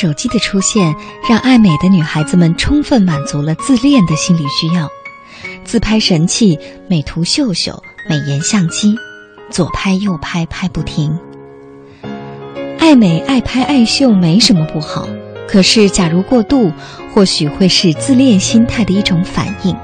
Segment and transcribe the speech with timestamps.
[0.00, 0.94] 手机的出现，
[1.28, 4.88] 让爱美的女孩子们充分满足了自恋的心理需要。
[5.62, 8.96] 自拍神器、美图秀秀、美颜相机，
[9.50, 11.18] 左拍右拍拍不停。
[12.78, 15.06] 爱美、爱拍、爱秀没什么不好，
[15.46, 16.72] 可是假如过度，
[17.12, 19.76] 或许会是自恋心态的一种反应。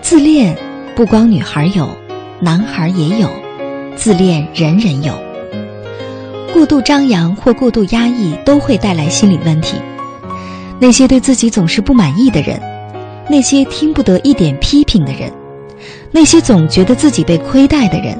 [0.00, 0.56] 自恋
[0.96, 1.86] 不光女孩有，
[2.40, 3.28] 男孩也有，
[3.96, 5.12] 自恋人人有。
[6.52, 9.76] 过度张扬或过度压抑都会带来心理问题。
[10.78, 12.60] 那些对自己总是不满意的人，
[13.28, 15.32] 那些听不得一点批评的人，
[16.10, 18.18] 那些总觉得自己被亏待的人，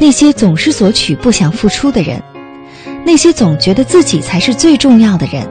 [0.00, 2.22] 那些总是索取不想付出的人，
[3.04, 5.46] 那些总觉得自己才是最重要的人，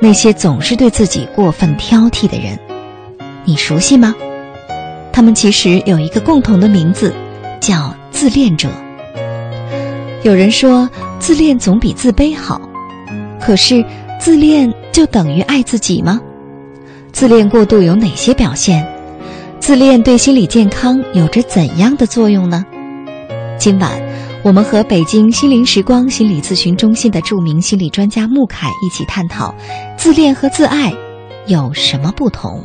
[0.00, 2.58] 那些总是对自己过分挑剔的人，
[3.44, 4.14] 你熟悉吗？
[5.12, 7.14] 他们其实有一个共同的名字，
[7.60, 8.68] 叫自恋者。
[10.22, 10.90] 有人说。
[11.26, 12.60] 自恋总比自卑好，
[13.40, 13.82] 可是
[14.20, 16.20] 自恋就等于爱自己吗？
[17.12, 18.86] 自恋过度有哪些表现？
[19.58, 22.62] 自恋对心理健康有着怎样的作用呢？
[23.58, 23.90] 今晚，
[24.42, 29.54] 我们和北京心灵时光心理咨询中心的著名心理专家穆凯一起探讨，
[29.96, 30.92] 自恋和自爱
[31.46, 32.62] 有什么不同。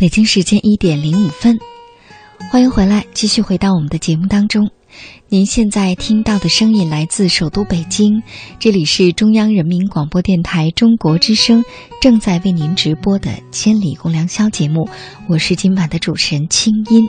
[0.00, 1.58] 北京时间一点零五分，
[2.50, 4.70] 欢迎回来，继续回到我们的节目当中。
[5.28, 8.22] 您现在听到的声音来自首都北京，
[8.58, 11.62] 这里是中央人民广播电台中国之声
[12.00, 14.88] 正在为您直播的《千里共良宵》节目，
[15.28, 17.06] 我是今晚的主持人清音。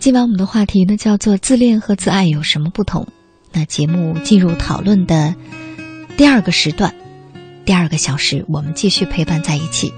[0.00, 3.06] 今晚我们的话题呢叫做“自恋和自爱有什么不同”。
[3.54, 5.36] 那节目进入讨论的
[6.16, 6.92] 第二个时段，
[7.64, 9.92] 第二个小时，我们继续陪伴在一起。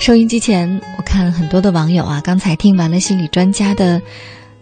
[0.00, 4.00] 收音机前，我看很多的网友啊，刚才听完了心理专家的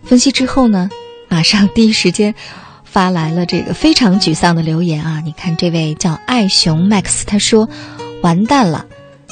[0.03, 0.91] 分析之后呢，
[1.29, 2.35] 马上第一时间
[2.83, 5.23] 发来了这个非常沮丧的留言啊！
[5.25, 7.69] 你看，这位叫爱熊 Max，他说
[8.21, 8.85] ：“完蛋了，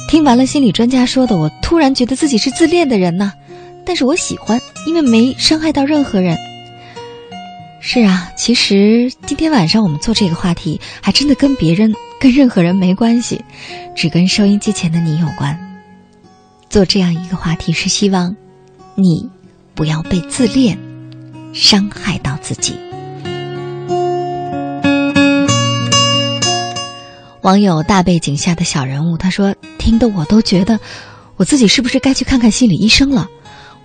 [0.09, 3.33] 听完了心理专家说的，我突然觉得自己是自恋的人呢。
[3.85, 6.39] 但是我喜欢，因为没伤害到任何人。
[7.81, 13.45] 是啊，其实今天晚上我们做这个话题，还真的跟别人、跟任何人没关系，
[13.97, 15.59] 只跟收音机前的你有关。”
[16.69, 18.37] 做这样一个话题是希望，
[18.95, 19.29] 你
[19.75, 20.79] 不要被自恋
[21.53, 22.75] 伤害到自己。
[27.43, 30.81] 网友大背景下的小人物他说：“听得我都觉得，
[31.37, 33.29] 我自己是不是该去看看心理医生了？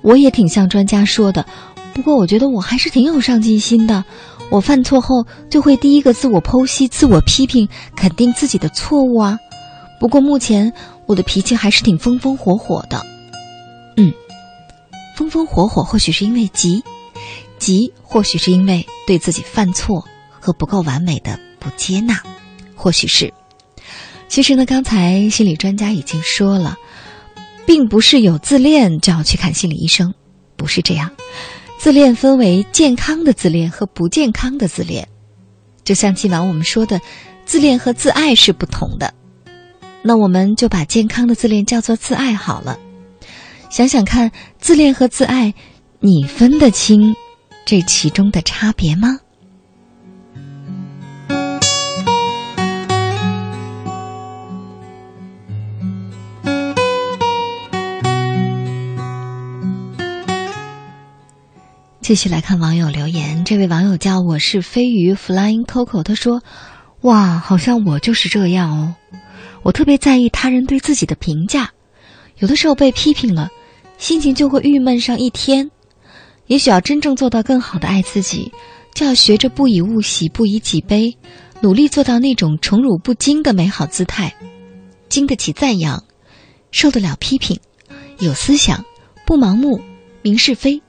[0.01, 1.45] 我也挺像专家说的，
[1.94, 4.04] 不过我觉得我还是挺有上进心的。
[4.50, 9.38] 我犯错后就会第一个自我剖析、自我批评，肯定自己的错误啊。
[10.01, 10.74] 不过目前。”
[11.07, 13.06] 我的脾气还是挺风风火火的，
[13.98, 14.13] 嗯，
[15.18, 16.81] 风风火火或许是因为急，
[17.59, 22.24] 急或许是因为对自己犯错和不够完美的不接纳，
[22.75, 23.33] 或许是
[24.30, 26.77] 其实呢，刚才心理专家已经说了，
[27.65, 30.13] 并不是有自恋就要去看心理医生，
[30.56, 31.12] 不是这样。
[31.77, 35.06] 自恋分为健康的自恋和不健康的自恋，
[35.83, 37.01] 就像今晚我们说的，
[37.44, 39.13] 自恋和自爱是不同的。
[40.03, 42.77] 那我们就把健康的自恋叫做自爱好了。
[43.69, 45.53] 想想看，自恋和自爱，
[46.00, 47.15] 你分得清
[47.65, 49.19] 这其中的差别吗？
[62.01, 66.42] 继续来看网友留言，这位网友叫我是飞鱼 Flying Coco，他说
[67.01, 68.95] ：“哇，好像我就是这样哦。
[69.63, 71.72] 我特别在意他人对自己的评价，
[72.40, 73.50] 有的时候被批评了，
[73.98, 75.69] 心情就会郁闷上一天。
[76.48, 78.52] 也许要真正做到更好的爱自己，
[78.94, 81.16] 就要学着不以物喜，不以己悲，
[81.62, 84.36] 努力做到那种宠辱不惊的美好姿态，
[85.08, 86.04] 经得起赞扬，
[86.72, 87.60] 受得了批评，
[88.19, 88.84] 有思想，
[89.25, 89.80] 不盲目，
[90.22, 90.81] 明是非。”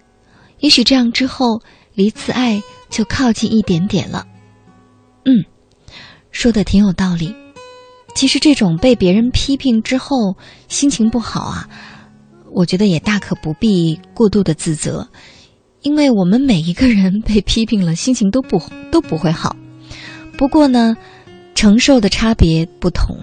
[0.61, 1.61] 也许这样之后，
[1.95, 4.27] 离自爱就靠近一点点了。
[5.25, 5.45] 嗯，
[6.31, 7.35] 说的挺有道理。
[8.15, 10.37] 其实这种被别人批评之后
[10.69, 11.69] 心情不好啊，
[12.53, 15.09] 我觉得也大可不必过度的自责，
[15.81, 19.57] 因为我们每一个人被批评了，心情都不都不会好。
[20.37, 20.97] 不过呢，
[21.55, 23.17] 承受的差别不同，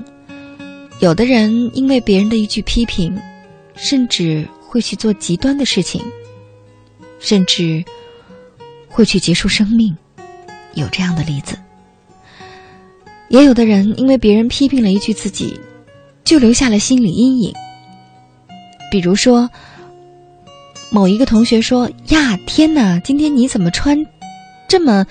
[1.00, 3.20] 有的人因为别人的一句批评，
[3.76, 6.02] 甚至会去做极端的事情。
[7.22, 7.84] 甚至
[8.88, 9.94] 会去结束生命，
[10.74, 11.58] 有这样的例子。
[13.30, 15.60] 也有的人因为别人批评了一句自己，
[16.24, 17.54] 就留下了心理阴影。
[18.92, 19.50] 比如说，
[20.90, 24.06] 某一个同学说：“呀，天哪，今天你怎么穿
[24.68, 25.06] 这么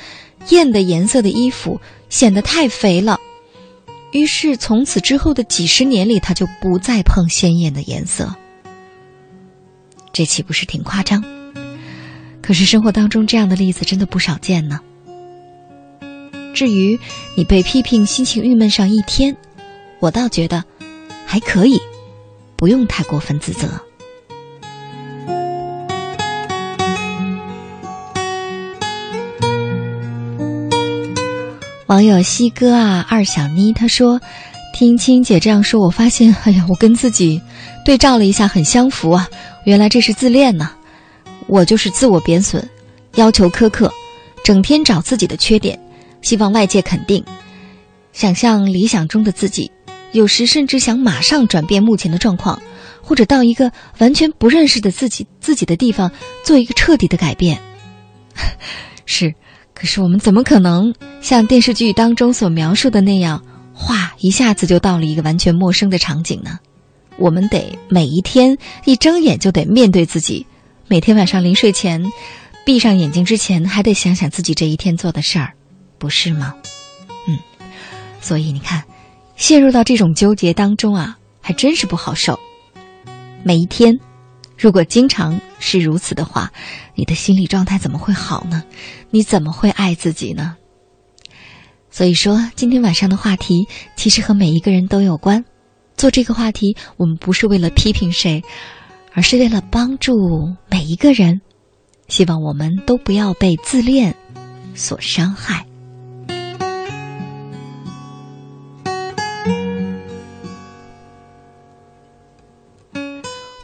[0.49, 3.19] 艳的颜色的衣服，显得太肥了。”
[4.11, 8.35] 于是从此之后的几十年里，他就不再碰鲜艳的颜色。
[10.12, 11.23] 这岂不是挺夸张？
[12.43, 14.81] 可是生活当中这样的例子真的不少见呢。
[16.55, 16.99] 至于
[17.35, 19.37] 你被批评心情郁闷上一天，
[20.00, 20.65] 我倒觉得
[21.25, 21.81] 还可以，
[22.56, 23.69] 不用太过分自责。
[31.87, 34.21] 网友西哥啊，二小妮他说
[34.75, 37.41] ：“听青姐这样说，我发现，哎呀，我跟自己
[37.85, 39.29] 对照了一下，很相符啊。
[39.65, 40.71] 原来这是自恋呢。”
[41.47, 42.62] 我就是自我贬损，
[43.15, 43.91] 要求苛刻，
[44.45, 45.81] 整天找自己的缺点，
[46.23, 47.25] 希望外界肯定，
[48.12, 49.70] 想象理想中的自己，
[50.12, 52.61] 有时甚至想马上转变目前的状况，
[53.03, 56.11] 或者到一个完全不认识的自己自己的地方
[56.44, 57.61] 做一个彻底的改变。
[59.06, 59.35] 是，
[59.75, 63.43] 可是我们怎么可能像电视剧当中所描述的那样，
[63.73, 66.59] 哗一下子就到了一个完全陌生的场景呢？
[67.17, 70.47] 我们得每一天一睁眼就得面对自己。
[70.87, 72.12] 每天晚上临睡前，
[72.64, 75.53] 闭上眼睛之前，还得想想自己这一天做的事儿，
[75.99, 76.55] 不是吗？
[77.27, 77.39] 嗯，
[78.21, 78.85] 所以你看，
[79.37, 82.39] 陷入到这种纠结当中啊，还真是不好受。
[83.43, 83.99] 每一天，
[84.56, 86.53] 如果经常是如此的话，
[86.95, 88.62] 你的心理状态怎么会好呢？
[89.11, 90.56] 你怎么会爱自己呢？
[91.91, 93.67] 所以说，今天晚上的话题
[93.97, 95.45] 其实和每一个人都有关。
[95.97, 98.43] 做这个话题，我们不是为了批评谁。
[99.14, 100.14] 而是为了帮助
[100.71, 101.40] 每一个人，
[102.07, 104.14] 希望我们都不要被自恋
[104.75, 105.67] 所伤害。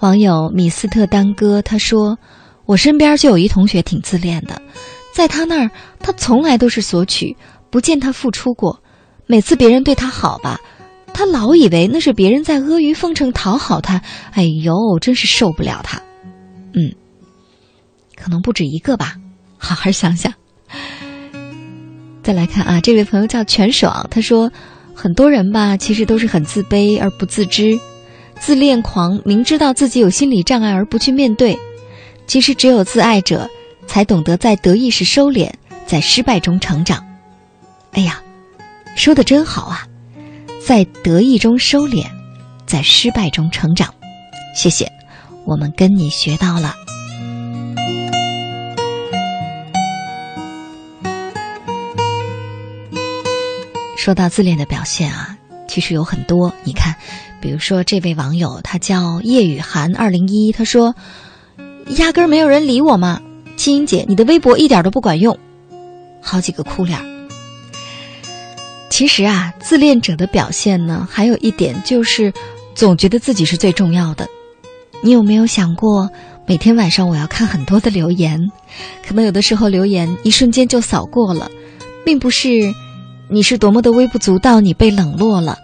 [0.04, 2.18] 网友米斯特丹哥他说
[2.68, 4.60] ：“我身边就有一同学挺自恋的，
[5.14, 7.34] 在他那儿，他从来都是索取，
[7.70, 8.78] 不见他付出过。
[9.26, 10.60] 每次别人对他好吧。”
[11.14, 16.02] 他老以为那是别人在阿谀奉承讨好他，哎呦，真是受不了他。
[16.74, 16.92] 嗯，
[18.14, 19.14] 可能不止一个吧，
[19.56, 20.34] 好好想想。
[22.22, 24.52] 再来看啊，这位朋友叫全爽，他说，
[24.92, 27.78] 很多人吧，其实都是很自卑而不自知，
[28.38, 31.58] 自恋狂，明知道自己有心理障碍而不去面对。
[32.26, 33.48] 其实只有自爱者，
[33.86, 35.50] 才懂得在得意时收敛，
[35.86, 37.04] 在失败中成长。
[37.92, 38.22] 哎呀，
[38.96, 39.86] 说的真好啊！
[40.64, 42.06] 在得意中收敛，
[42.66, 43.92] 在失败中成长。
[44.54, 44.90] 谢谢，
[45.44, 46.74] 我们跟你学到了。
[53.96, 55.36] 说到自恋的表现啊，
[55.66, 56.52] 其实有很多。
[56.62, 56.94] 你看，
[57.44, 60.94] 比如说这位网友，他叫叶雨涵二零一，他说
[61.98, 63.20] ：“压根儿没有人理我嘛，
[63.54, 65.38] 青音姐，你的微博一点都不管用。”
[66.24, 66.98] 好几个哭脸。
[68.88, 72.32] 其实啊，自恋者的表现呢，还有一点就是
[72.74, 74.26] 总觉得自己是最重要的。
[75.02, 76.08] 你有没有想过，
[76.46, 78.40] 每天晚上我要看很多的留言，
[79.06, 81.50] 可能有的时候留言一瞬间就扫过了，
[82.06, 82.72] 并不是
[83.28, 85.58] 你是多么的微不足道，你被冷落了，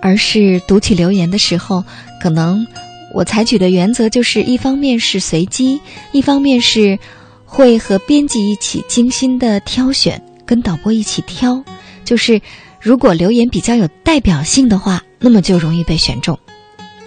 [0.00, 1.84] 而是读起留言的时候，
[2.22, 2.66] 可能
[3.12, 5.80] 我采取的原则就是，一方面是随机，
[6.12, 6.98] 一方面是
[7.44, 11.62] 会和编辑一起精心的挑选，跟导播一起挑。
[12.04, 12.40] 就是，
[12.80, 16.38] 如果留言比较有代表性的话，那么就容易被选中。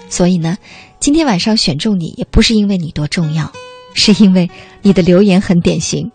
[0.09, 0.57] 所以呢，
[0.99, 3.51] 今天晚上选中你也不是因为你多重要，
[3.93, 4.49] 是因为
[4.81, 6.11] 你的留言很典型。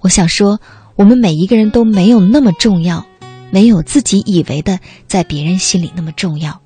[0.00, 0.60] 我想说，
[0.94, 3.06] 我们每一个人都没有那么重要，
[3.52, 6.62] 没有自己以为的在别人心里那么重要，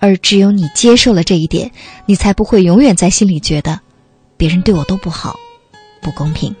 [0.00, 1.70] 而只有你接受了这一点，
[2.04, 3.80] 你才不会永远在心里觉得
[4.36, 5.38] 别人对我都不好，
[6.02, 6.52] 不公平。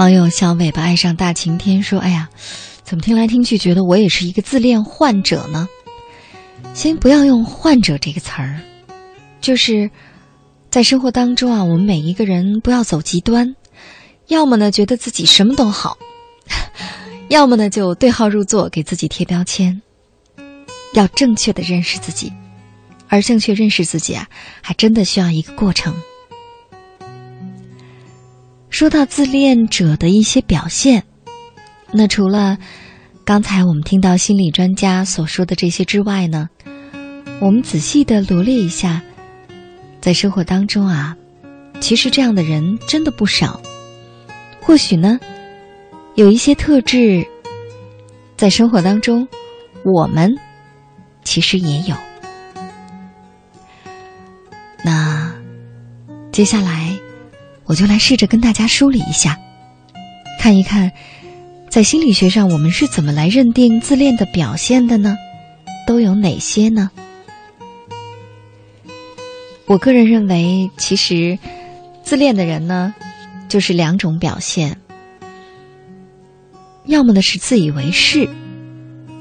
[0.00, 2.26] 网友小尾巴爱上大晴天说：“哎呀，
[2.84, 5.68] 怎么听来听去觉得我也是一个自恋患者呢？
[6.72, 8.62] 先不要用‘患者’这个词儿，
[9.42, 9.90] 就是
[10.70, 13.54] 在生活当中啊，我们每一个人不要走极端，
[14.28, 15.98] 要么呢觉得自己什么都好，
[17.28, 19.82] 要么呢就对号入座，给自己贴标签。
[20.94, 22.32] 要正确的认识自己，
[23.06, 24.26] 而正确认识自己啊，
[24.62, 25.94] 还真的需要一个过程。”
[28.70, 31.04] 说到自恋者的一些表现，
[31.92, 32.56] 那除了
[33.24, 36.48] 刚才我们听到心理专家所说的这些之外呢，
[37.40, 39.02] 我们仔细的罗列一下，
[40.00, 41.16] 在生活当中啊，
[41.80, 43.60] 其实这样的人真的不少。
[44.62, 45.18] 或许呢，
[46.14, 47.26] 有一些特质，
[48.36, 49.28] 在生活当中，
[49.84, 50.32] 我们
[51.22, 51.96] 其实也有。
[54.84, 55.34] 那
[56.32, 56.98] 接下来。
[57.70, 59.38] 我就来试着跟大家梳理一下，
[60.40, 60.90] 看一看，
[61.68, 65.16] 在心理学上我们是怎么来认定自恋的表现的呢？
[65.86, 66.90] 都有哪些呢？
[69.66, 71.38] 我个人认为，其实
[72.02, 72.92] 自恋的人呢，
[73.48, 74.76] 就是两种表现，
[76.86, 78.28] 要么呢是自以为是，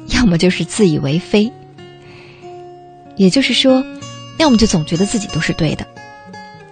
[0.07, 1.51] 要么就是自以为非。
[3.15, 3.85] 也就是说，
[4.39, 5.85] 要么就总觉得自己都是对的。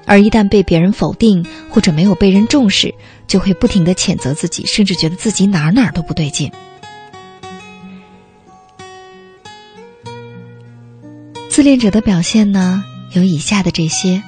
[0.08, 2.96] 而一旦被别人否定或者没有被人重视，
[3.28, 6.50] 就会不停的谴责自己，甚至觉得自己哪哪都不对劲。
[11.50, 14.24] 自恋者的表现呢，有以下的这些，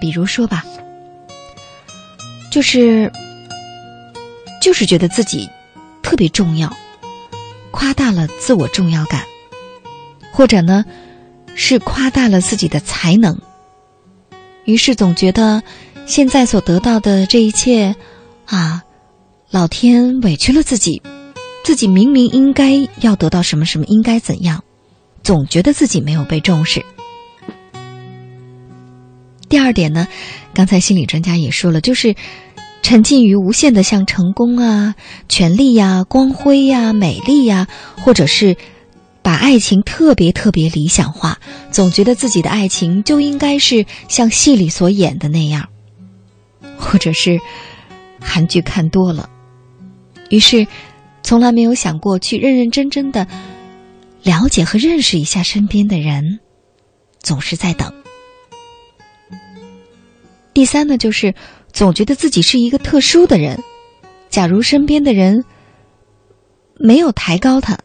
[0.00, 0.64] 比如说吧，
[2.50, 3.12] 就是
[4.60, 5.48] 就是觉得自己
[6.02, 6.74] 特别重要，
[7.70, 9.22] 夸大了自我重要感，
[10.32, 10.84] 或者呢，
[11.54, 13.40] 是夸大了自己的才能。
[14.68, 15.62] 于是总觉得，
[16.04, 17.96] 现在所得到的这一切，
[18.44, 18.82] 啊，
[19.50, 21.00] 老天委屈了自己，
[21.64, 24.62] 自己明明应该要得到什么什么，应该怎样，
[25.22, 26.84] 总觉得自己没有被重视。
[29.48, 30.06] 第二点呢，
[30.52, 32.14] 刚才心理专家也说了，就是
[32.82, 34.94] 沉浸于无限的像成功啊、
[35.30, 38.54] 权力呀、光辉呀、美丽呀，或者是。
[39.28, 41.38] 把爱情特别特别理想化，
[41.70, 45.68] 总觉得自己的爱情就应该是像戏里所演的那样，
[46.78, 47.38] 或者是
[48.18, 49.28] 韩剧看多了，
[50.30, 50.66] 于是
[51.22, 53.28] 从来没有想过去认认真真的
[54.22, 56.40] 了解和认识一下身边的人，
[57.20, 57.92] 总是在等。
[60.54, 61.34] 第三呢，就是
[61.70, 63.62] 总觉得自己是一个特殊的人，
[64.30, 65.44] 假如身边的人
[66.78, 67.78] 没有抬高他。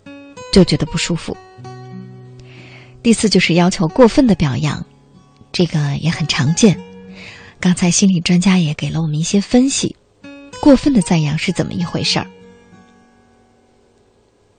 [0.54, 1.36] 就觉得不舒服。
[3.02, 4.86] 第四就是要求过分的表扬，
[5.52, 6.80] 这个也很常见。
[7.60, 9.96] 刚才心理专家也给了我们一些分析，
[10.62, 12.28] 过分的赞扬是怎么一回事儿。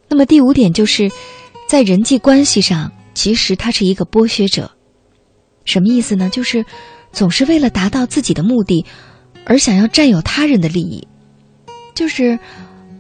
[0.09, 1.11] 那么第五点就是，
[1.69, 4.71] 在人际关系上，其实他是一个剥削者。
[5.65, 6.29] 什么意思呢？
[6.29, 6.67] 就是
[7.13, 8.85] 总是为了达到自己的目的，
[9.47, 11.07] 而想要占有他人的利益，
[11.95, 12.39] 就是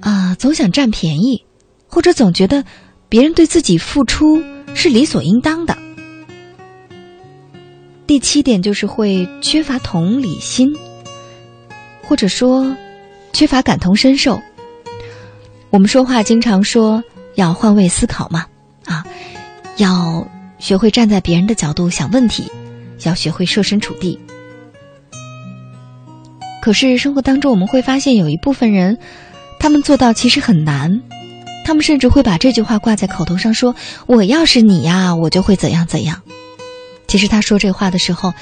[0.01, 1.45] 啊，总想占便宜，
[1.89, 2.65] 或者总觉得。
[3.09, 4.43] 别人对自己付出
[4.75, 5.77] 是理所应当的。
[8.07, 10.75] 第七点就是会缺乏同理心，
[12.03, 12.77] 或者说
[13.33, 14.41] 缺乏感同身受。
[15.71, 17.03] 我们说话经常说
[17.35, 18.47] 要换位思考嘛，
[18.85, 19.05] 啊，
[19.79, 22.51] 要学会站在别人的角度想问题，
[23.05, 24.19] 要学会设身处地。
[26.63, 28.99] 可是生活当中，我们会发现有一部分人，
[29.59, 31.03] 他们做到其实很难。
[31.65, 33.75] 他们甚至会把这句话挂在口头上，说
[34.07, 36.21] ：“我要是你呀，我就会怎样怎样。”
[37.09, 38.35] 其实他说这话的时候，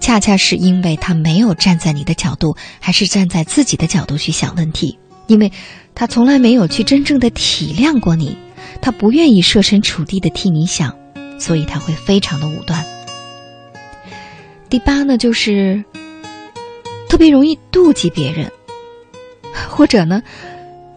[0.00, 5.52] 恰恰是因为他没有站在你的角度，还是站在自己的角度去想问题，因为
[5.94, 8.36] 他从来没有去真正的体谅过你，
[8.80, 10.96] 他不愿意设身处地的替你想，
[11.38, 12.84] 所以他会非常的武断。
[14.70, 15.84] 第八呢，就是
[17.08, 18.50] 特别容易妒忌别人，
[19.68, 20.22] 或者呢。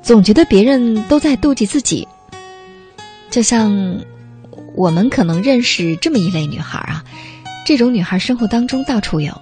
[0.03, 2.05] 总觉得别人都在妒忌自己，
[3.31, 3.99] 就像
[4.75, 7.01] 我们可能认识这么一类女孩啊，
[7.65, 9.33] 这种女孩生活当中到处有，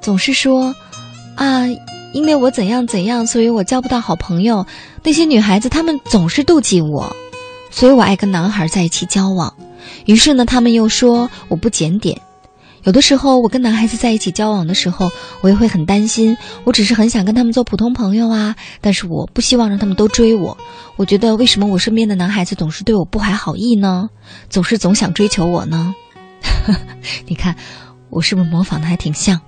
[0.00, 0.72] 总是说
[1.34, 1.66] 啊，
[2.12, 4.64] 因为我怎样怎样，所以我交不到好朋友。
[5.02, 7.14] 那些女孩子她们总是妒忌我，
[7.72, 9.52] 所以我爱跟男孩在一起交往。
[10.06, 12.20] 于是呢，他们又说我不检点。
[12.84, 15.10] 有的时候，我跟男孩子在一起交往的时候，
[15.40, 16.36] 我也会很担心。
[16.64, 20.56] 我只是很想跟他们做普通朋友啊，但是我不希望让他们都追我。
[20.96, 24.10] 我觉得，为什么我身边的男孩子总是对我不怀好意呢？
[24.50, 25.94] 总是总想追求我呢？
[27.26, 27.56] 你看，
[28.10, 29.40] 我是不是模仿的还挺像？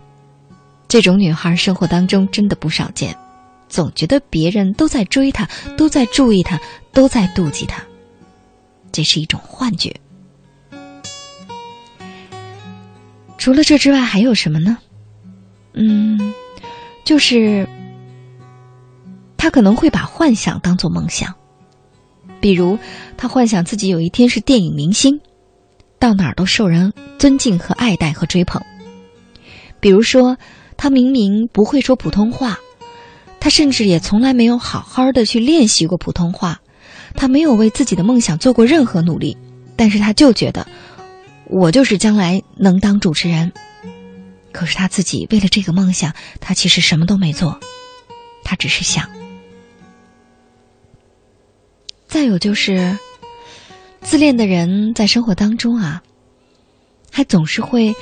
[0.89, 3.15] 这种女孩生活当中真的不少见，
[3.69, 6.59] 总觉得别人都在追她，都在注意她，
[6.93, 7.83] 都在妒忌她。
[8.93, 9.95] 这是一种幻觉。
[13.39, 14.79] 除了这之外，还有什么呢？
[15.75, 16.33] 嗯，
[17.05, 17.69] 就是
[19.37, 21.35] 他可能会把幻想当做梦想，
[22.41, 22.79] 比如
[23.17, 25.21] 他幻想自己有一天是电影明星，
[25.99, 28.63] 到哪儿都受人尊敬和爱戴和追捧。
[29.81, 30.39] 比如说，
[30.77, 32.59] 他明明不会说普通话，
[33.39, 36.61] 他甚至也从来没有好好的去练习过普通话，
[37.15, 39.37] 他没有为自己的梦想做过任何努力，
[39.77, 40.67] 但是他就觉得。
[41.49, 43.53] 我就是将来能当主持人，
[44.53, 47.61] 可是他自己为了这个梦想，他其实什么都没做，
[48.43, 49.09] 他只是想。
[52.09, 52.99] 再有就是，
[54.01, 56.03] 自恋的人在生活当中啊，
[57.13, 57.95] 还总是会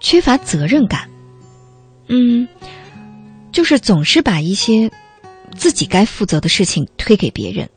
[0.00, 1.08] 缺乏责任感，
[2.08, 2.48] 嗯，
[3.52, 4.90] 就是总是把一些
[5.56, 7.68] 自己该负责的事情推给别人，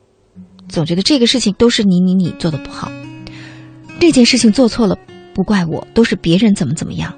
[0.68, 2.90] 总觉得这个事情都是你你你做的不好。
[3.98, 4.96] 这件事情做错了，
[5.34, 7.12] 不怪我，都是别人怎么怎么样，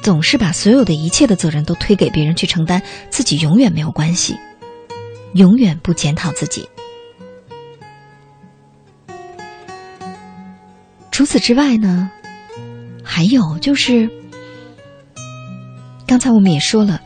[0.00, 4.34] 总是把所有的一切的责任都推给别人去承担，自己永远没有关系，
[5.34, 6.66] 永远不检讨自己。
[11.10, 12.10] 除此之外呢，
[13.04, 14.08] 还有就是，
[16.06, 17.02] 刚才我们也说了，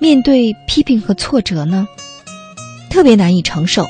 [0.00, 1.86] 面对批评和挫折呢，
[2.88, 3.86] 特别难以承受，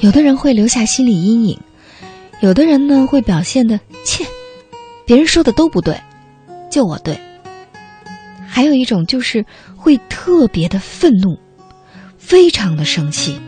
[0.00, 1.60] 有的人会留下心理阴影。
[2.42, 4.26] 有的人呢会表现的切，
[5.06, 5.96] 别人说的都不对，
[6.68, 7.16] 就我对。
[8.48, 11.38] 还有一种就是会特别的愤怒，
[12.18, 13.40] 非常的生气。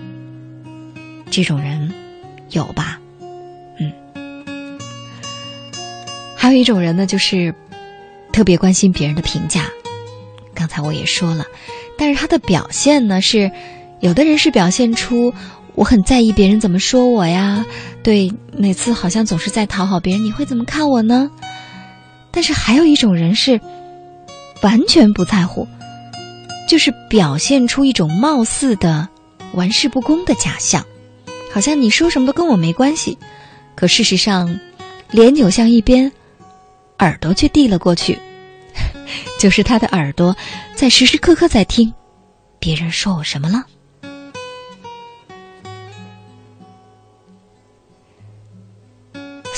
[1.28, 1.92] 这种人
[2.50, 3.00] 有吧？
[3.80, 3.92] 嗯。
[6.36, 7.52] 还有一种人呢，就是
[8.32, 9.64] 特别关心别人的评价。
[10.54, 11.44] 刚才我也说了，
[11.98, 13.50] 但是他的表现呢是，
[13.98, 15.34] 有的人是表现出。
[15.74, 17.66] 我很在意别人怎么说我呀，
[18.04, 21.30] 对，每次好像总是在讨好别人，你会怎么看我呢？
[22.30, 23.58] 但是还有一种人是
[24.60, 25.66] 完全不在乎，
[26.68, 29.08] 就是表现出一种貌似的
[29.54, 30.84] 玩世不恭的假象，
[31.50, 33.16] 好像你说什么都跟我没关系，
[33.74, 34.60] 可事实上，
[35.10, 36.12] 脸扭向一边，
[36.98, 38.18] 耳朵却递了过去，
[39.40, 40.36] 就是他的耳朵
[40.74, 41.90] 在时时刻刻在听
[42.58, 43.64] 别人说我什么了。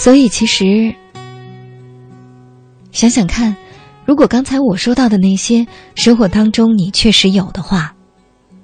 [0.07, 0.95] 所以，其实
[2.93, 3.57] 想想看，
[4.05, 5.67] 如果刚才我说到的那些
[5.97, 7.93] 生活当中你确实有的话，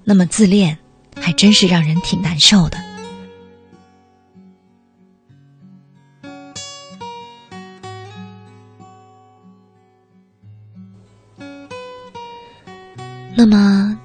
[0.04, 0.78] 那么自恋
[1.20, 2.78] 还真是让人挺难受的。
[13.34, 13.98] 那么，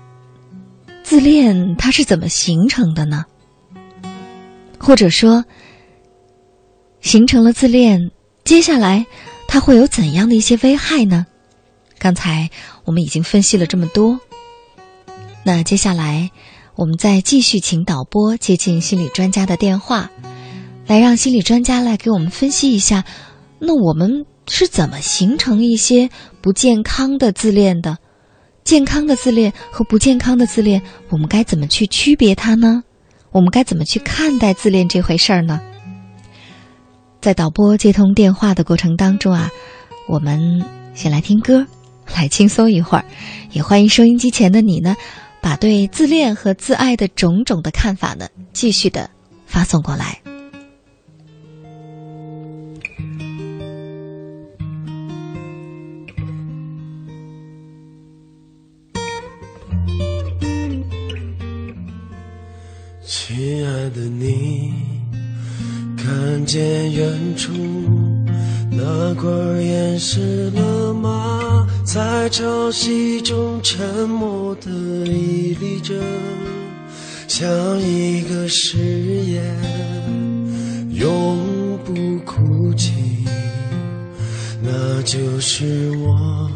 [1.04, 3.23] 自恋它是怎么形成的呢？
[4.80, 5.45] 或者说？
[7.08, 8.12] 形成了自恋，
[8.43, 9.06] 接下来
[9.48, 11.26] 它会有怎样的一些危害呢？
[11.98, 12.50] 刚才
[12.84, 14.20] 我们已经分析了这么多，
[15.46, 16.30] 那接下来
[16.76, 20.12] 我们再继续请导播接进心理专家的电话，
[20.86, 23.06] 来让心理专家来给我们分析一下，
[23.58, 26.10] 那我们是怎么形成一些
[26.41, 27.98] 不健康的自恋的？
[28.65, 32.84] 健康的自恋和不健康的自恋，我们该怎么去区别它呢？
[33.32, 35.62] 我们该怎么去看待自恋这回事儿呢？
[37.27, 39.49] 在导播接通电话的过程当中啊，
[40.07, 40.63] 我们
[40.93, 41.67] 先来听歌，
[42.15, 43.03] 来轻松一会儿。
[43.51, 44.95] 也欢迎收音机前的你呢，
[45.41, 49.09] 把对自恋和自爱的种种的看法呢，继续的
[49.45, 50.21] 发送过来。
[66.47, 67.51] 见远处
[68.71, 69.29] 那块
[69.62, 71.67] 岩石了吗？
[71.83, 75.93] 在潮汐中沉默的屹立着，
[77.27, 77.47] 像
[77.81, 78.77] 一个誓
[79.25, 79.43] 言，
[80.91, 81.93] 永不
[82.25, 82.93] 哭泣。
[84.62, 86.49] 那就是我，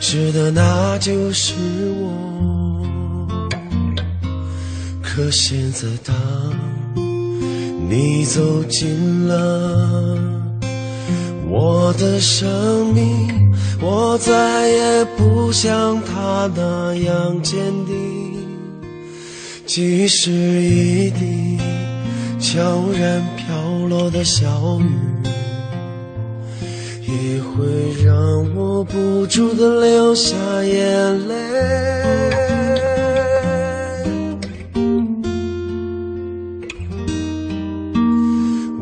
[0.00, 1.54] 是的，那就是
[2.00, 3.26] 我。
[5.02, 6.14] 可现在，当
[7.90, 10.16] 你走进了
[11.48, 17.96] 我的生命，我再也不像他那样坚定。
[19.66, 21.58] 即使一滴
[22.38, 22.60] 悄
[22.96, 24.86] 然飘落的小雨，
[27.02, 28.14] 也会让
[28.54, 32.49] 我不住的流下眼泪。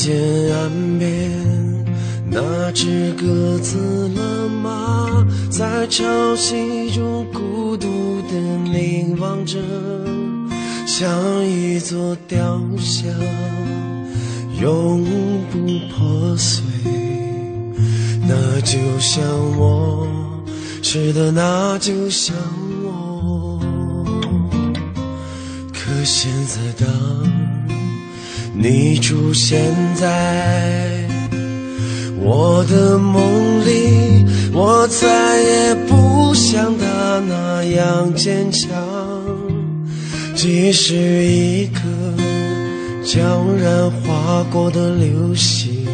[0.00, 0.16] 看见
[0.56, 1.30] 岸边
[2.24, 5.26] 那只鸽子了吗？
[5.50, 6.02] 在潮
[6.36, 7.86] 汐中孤独
[8.22, 8.34] 地
[8.64, 9.58] 凝望着，
[10.86, 13.12] 像一座雕像，
[14.58, 15.04] 永
[15.50, 15.58] 不
[15.94, 16.64] 破碎。
[18.26, 19.22] 那就像
[19.58, 20.08] 我，
[20.80, 22.34] 是的，那就像
[22.82, 23.60] 我。
[25.74, 26.32] 可现，
[28.62, 29.58] 你出现
[29.94, 31.08] 在
[32.20, 38.70] 我的梦里，我再也不像他那样坚强。
[40.34, 41.80] 即使一颗
[43.02, 45.86] 悄然划过的流星，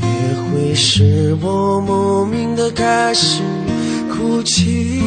[0.00, 0.06] 也
[0.50, 3.42] 会使我莫名的开始
[4.10, 5.02] 哭泣。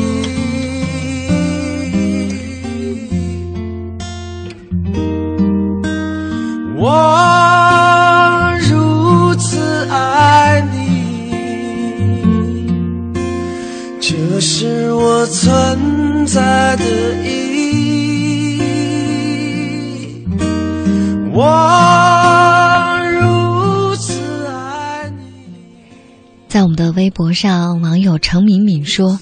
[16.80, 16.86] 的
[17.24, 18.60] 意。
[21.32, 21.44] 我
[23.22, 24.13] 如此
[24.48, 25.22] 爱你。
[26.48, 29.20] 在我们的微博上，网友程敏敏说。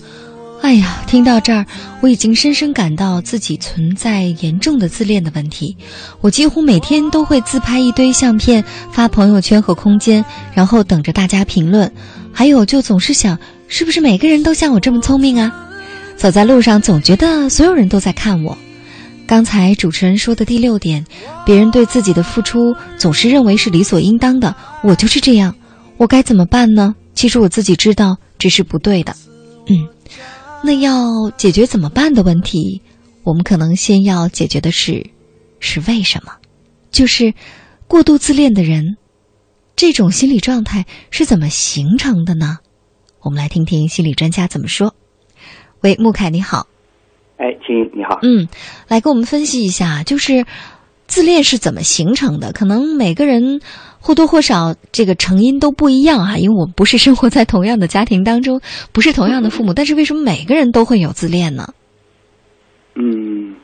[0.59, 1.67] 哎呀，听到这儿，
[2.01, 5.77] 我已经深深感到自己存在严重的自恋的问题。
[6.19, 11.93] 我几乎每天都会自拍一堆相片发朋友圈和空间，然后等着大家评论。
[12.33, 15.66] 还有，就总是想，是不是每个人都像我这么聪明啊？
[16.17, 18.57] 走在路上，总觉得所有人都在看我。
[19.27, 21.05] 刚才主持人说的第六点，
[21.45, 25.53] 别人对自己的付出总是认为是理所应当的，我就是这样，
[25.97, 26.95] 我该怎么办呢？
[27.13, 29.15] 其实我自己知道这是不对的。
[29.67, 29.87] 嗯。
[30.63, 32.81] 那要解决怎么办的问题，
[33.23, 35.05] 我们可能先要解决的是，
[35.59, 36.31] 是为什么？
[36.89, 37.33] 就是
[37.87, 38.97] 过度自恋的人，
[39.75, 42.57] 这种心理状态是怎么形成的呢？
[43.21, 44.95] 我们来听听心理专家怎么说。
[45.81, 46.67] 喂，穆凯，你好。
[47.37, 48.19] 哎，亲，你好。
[48.23, 48.47] 嗯，
[48.87, 50.45] 来给我们分析一下，就是
[51.05, 52.51] 自恋是怎么形成的？
[52.51, 53.59] 可能每个人。
[53.99, 58.61] 或多或少，这个成因都不一样啊，因为我们不是生活在同样的家庭当中，
[58.93, 61.73] 不是同样的父母，但是为什么每个人都会有自恋呢？
[62.95, 63.55] 嗯，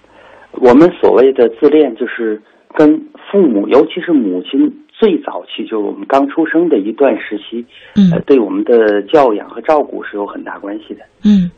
[0.53, 2.41] 我们所谓的自恋，就是
[2.75, 2.89] 跟
[3.31, 7.63] 父母，尤其是母亲最早期，就是我们刚出生的一段时期，
[7.95, 11.05] 嗯，对我们的教养和照顾是有很大关系的。
[11.23, 11.49] 嗯，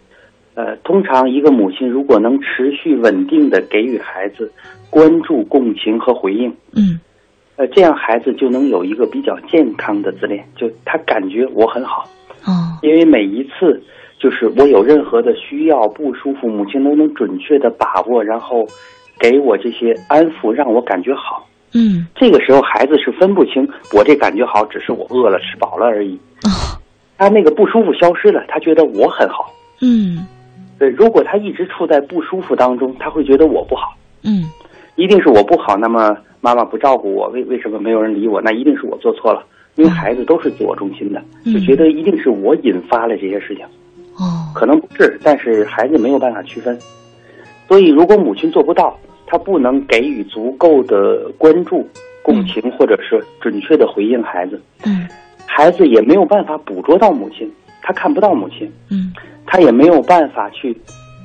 [0.55, 4.51] 呃，通常一个母亲如果能持续稳定的给予孩子
[4.89, 6.99] 关注、共情和回应，嗯。
[7.57, 12.05] 呃，这样孩子就能有一个比较健康的自恋，就他感觉我很好，
[12.43, 13.81] 哦，因为每一次
[14.19, 18.67] 就是我有任何的需要不舒服，母亲都能准确的把握，然后
[19.17, 21.47] 给我这些安抚，让我感觉好。
[21.73, 26.13] 嗯，这个时候孩子是分不清我这感觉好，只是我饿了吃饱了而已。
[26.43, 26.75] 哦，
[27.17, 29.49] 他那个不舒服消失了，他觉得我很好。
[29.81, 30.27] 嗯
[30.77, 34.43] 对，如果他一直处在不舒服当中，他会觉得我不好，嗯。
[34.95, 35.75] 一定是我不好。
[35.75, 38.41] 那么妈妈不照顾我，为为什么没有人理我？
[38.41, 39.45] 那一定是我做错了。
[39.75, 41.53] 因为孩子都是自我中心的，嗯。
[41.53, 43.65] 就觉得一定是我引发了这些事情，
[44.15, 46.79] 哦，可能不是，但是孩子没有办法区分。
[47.67, 51.85] 所以，如果母亲做不到，她不能给予足够的关注、
[52.23, 55.05] 共情，或者是准确的回应孩子，嗯。
[55.45, 59.11] 孩子也没有办法捕捉到母亲，他看不到母亲，嗯
[59.45, 60.75] 他也没有办法去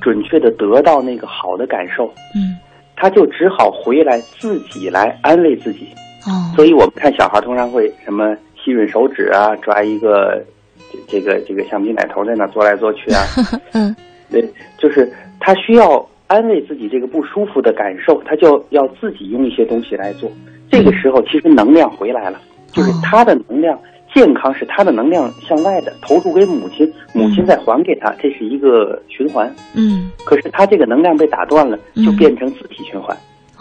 [0.01, 2.57] 准确的得到那个好的感受，嗯，
[2.97, 5.89] 他就只好回来自己来安慰自己。
[6.27, 10.45] 哦，所以我们看小孩通常会什么吸吮手指啊，抓一个
[10.93, 13.23] 这这个这个橡皮奶头在那做来做去啊，
[13.73, 13.95] 嗯
[14.31, 14.47] 对，
[14.79, 20.31] 就是他需要安慰自己这个不舒服的感受，他就要自己用一些东西来做。
[20.71, 22.41] 这个时候其实能量回来了，
[22.73, 23.79] 就是他的能量。
[24.15, 29.53] 健康是他的能量向外的投注给母亲，母亲再还给他，这是一个循环。
[29.75, 33.17] 嗯，可是他这个能量被打断了，就嗯变成自体循环。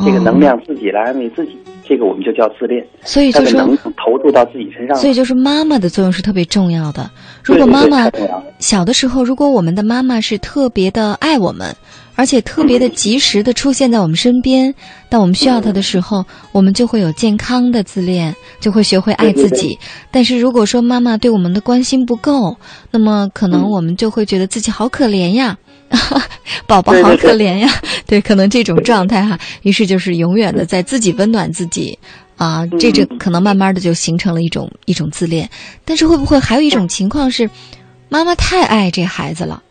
[0.06, 2.88] 这个能量自己来安慰自己，这个我们就叫自恋。
[3.04, 4.96] 所以就是能，投入到自己身上。
[4.96, 7.12] 所以就是妈妈的作用是特别重要的。
[7.44, 8.10] 如果妈妈
[8.60, 11.76] 小的时候，如果我们的妈妈是特别的爱我们，
[12.20, 14.76] 而且特别的及时的出现在我们身边，
[15.08, 19.80] 当我们需要他的时候，我们就会有健康的自恋，就会学会爱自己。
[20.12, 22.58] 但是如果说妈妈对我们的关心不够，
[22.92, 25.58] 那么可能嗯我们就会觉得自己好可怜呀。
[26.68, 27.70] 宝宝好可怜呀，
[28.06, 31.98] 对，可能这种状态哈，于是就是永远的在自己温暖自己，
[32.36, 35.50] 啊，这这嗯可能慢慢的就形成了一种一种自恋。
[35.86, 37.50] 但是会不会还有一种情况是，
[38.10, 39.64] 妈妈太爱这孩子了，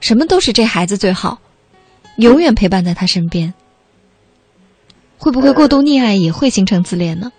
[0.00, 1.38] 什么都是这孩子最好，
[2.16, 3.52] 永远陪伴在他身边。
[5.18, 7.30] 会不会过度溺爱也会形成自恋呢？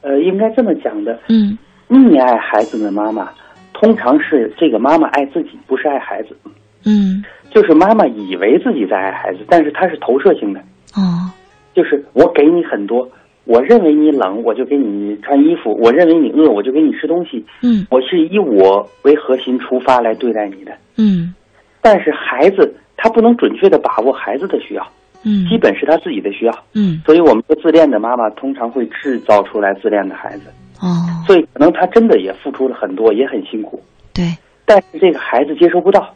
[0.00, 1.56] 呃，应该这么讲的，嗯
[1.88, 3.30] 溺爱孩子的妈妈，
[3.72, 6.36] 通常是这个妈妈爱自己，不是爱孩子。
[6.84, 10.60] 嗯就是妈妈以为自己在爱孩子，但是她是投射性的，
[10.94, 11.30] 哦
[11.74, 13.08] 就是我给你很多，
[13.44, 17.44] 我认为你冷，我就给你穿衣服；我认为你饿，我就给你吃东西。
[17.62, 20.72] 嗯我是以我为核心出发来对待你的。
[20.96, 21.34] 嗯
[21.80, 24.86] 但是孩子他不能准确的把握孩子的需要，
[25.22, 25.46] 嗯。
[25.48, 26.52] 基本是他自己的需要。
[26.74, 27.00] 嗯。
[27.06, 30.42] 所以我们说自恋的妈妈通常会制造出来自恋的孩子，
[30.82, 30.90] 哦。
[31.26, 33.82] 所以可能他真的也付出了很多，也很辛苦，
[34.12, 34.36] 对。
[34.66, 36.12] 但是这个孩子接收不到，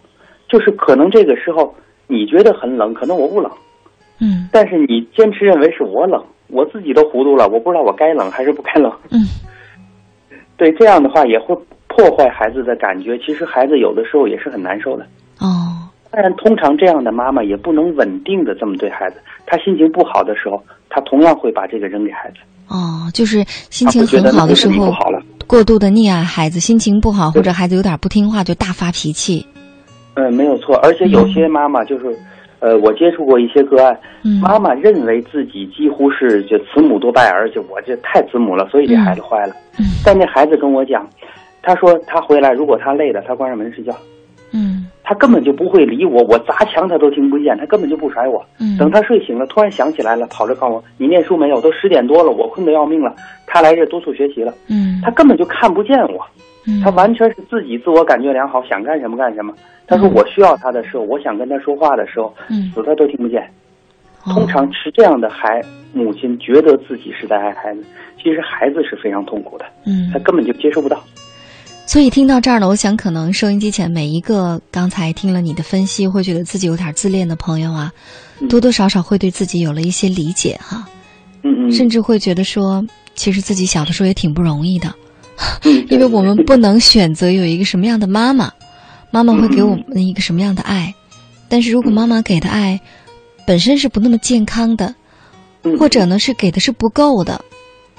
[0.49, 1.75] 就是可能这个时候
[2.07, 3.51] 你觉得很冷，可能我不冷，
[4.21, 4.49] 嗯。
[4.53, 8.93] 但是你坚持认为是我冷，我自己都糊涂了，我不知道我该冷还是不该冷。
[9.11, 9.25] 嗯。
[10.59, 11.57] 对，这样的话也会
[11.89, 13.19] 破坏孩子的感觉。
[13.19, 15.05] 其实孩子有的时候也是很难受的。
[15.41, 15.82] 哦
[16.13, 19.17] 当然，通常这样的妈妈也不能稳定的这么对孩子。
[19.47, 22.37] 她心情不好的时候，她同样会把这个扔给孩子。
[22.69, 25.21] 哦，就是心情很好的时候不好了。
[25.47, 29.45] 过度的溺爱孩子，心情不好或者孩子有点不听话就大发脾气。
[30.15, 30.77] 嗯，没有错。
[30.77, 32.15] 而且有些妈妈就是，
[32.61, 39.55] 呃，我接触过一些个案，嗯妈妈认为自己几乎是就慈母多败儿，就我这太慈母了，所以这孩子坏了。
[39.79, 41.07] 嗯但那孩子跟我讲，
[41.63, 43.95] 他说他回来，如果他累了，他关上门睡觉，
[44.53, 48.45] 嗯他根本就不会理我，我砸墙他都听不见，他根本就不甩我。
[48.61, 51.61] 嗯等他睡醒了，突然想起来了，跑着告诉我：“你念书没有？
[51.61, 53.15] 都十点多了，我困得要命了。”
[53.47, 56.25] 他来这督促学习了，嗯他根本就看不见我，
[56.67, 59.53] 嗯他完全是自己自我感觉良好，想干什么干什么。
[59.87, 63.43] 他说：“嗯我需要他的时候，我想跟他说话的时候，嗯死他都听不见。”
[64.25, 65.61] 哦通常是这样的孩
[65.93, 67.85] 母亲觉得自己是在爱孩子，
[68.23, 71.03] 其实孩子是非常痛苦的，嗯他根本就接受不到。
[71.93, 77.93] 所以听到这儿呢，我想可能收音机前每一个刚才听了你的分析，会觉得自己有点自恋的朋友啊，
[78.41, 78.49] 嗯。
[78.49, 80.89] 多多少少会对自己有了一些理解哈，
[81.43, 82.83] 嗯嗯，甚至会觉得说，
[83.15, 84.91] 其实自己小的时候也挺不容易的，
[85.65, 88.51] 嗯 因为我们不能选择有一个什么样的妈妈，
[89.11, 90.95] 妈妈会给嗯我们一个什么样的爱，
[91.47, 92.81] 但是如果妈妈给的爱
[93.47, 94.95] 本身是不那么健康的，
[95.63, 95.79] 嗯。
[95.79, 97.45] 或者呢是给的是不够的，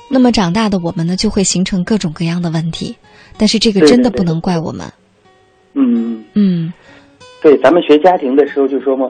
[0.10, 2.96] 那么长大的我们呢就会形成各种各样的问题。
[3.38, 4.86] 但是这个真的不能怪我们。
[5.74, 6.72] 嗯，嗯，
[7.42, 9.10] 对，咱们学家庭的时候就说嘛，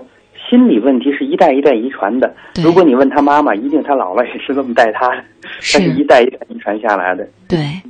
[0.50, 2.34] 心理问题是一代一代遗传的。
[2.54, 5.24] 对如果你问他妈妈，一定他姥姥也是这么带他的，
[5.60, 7.28] 是一代一代遗传下来的。
[7.48, 7.82] 对。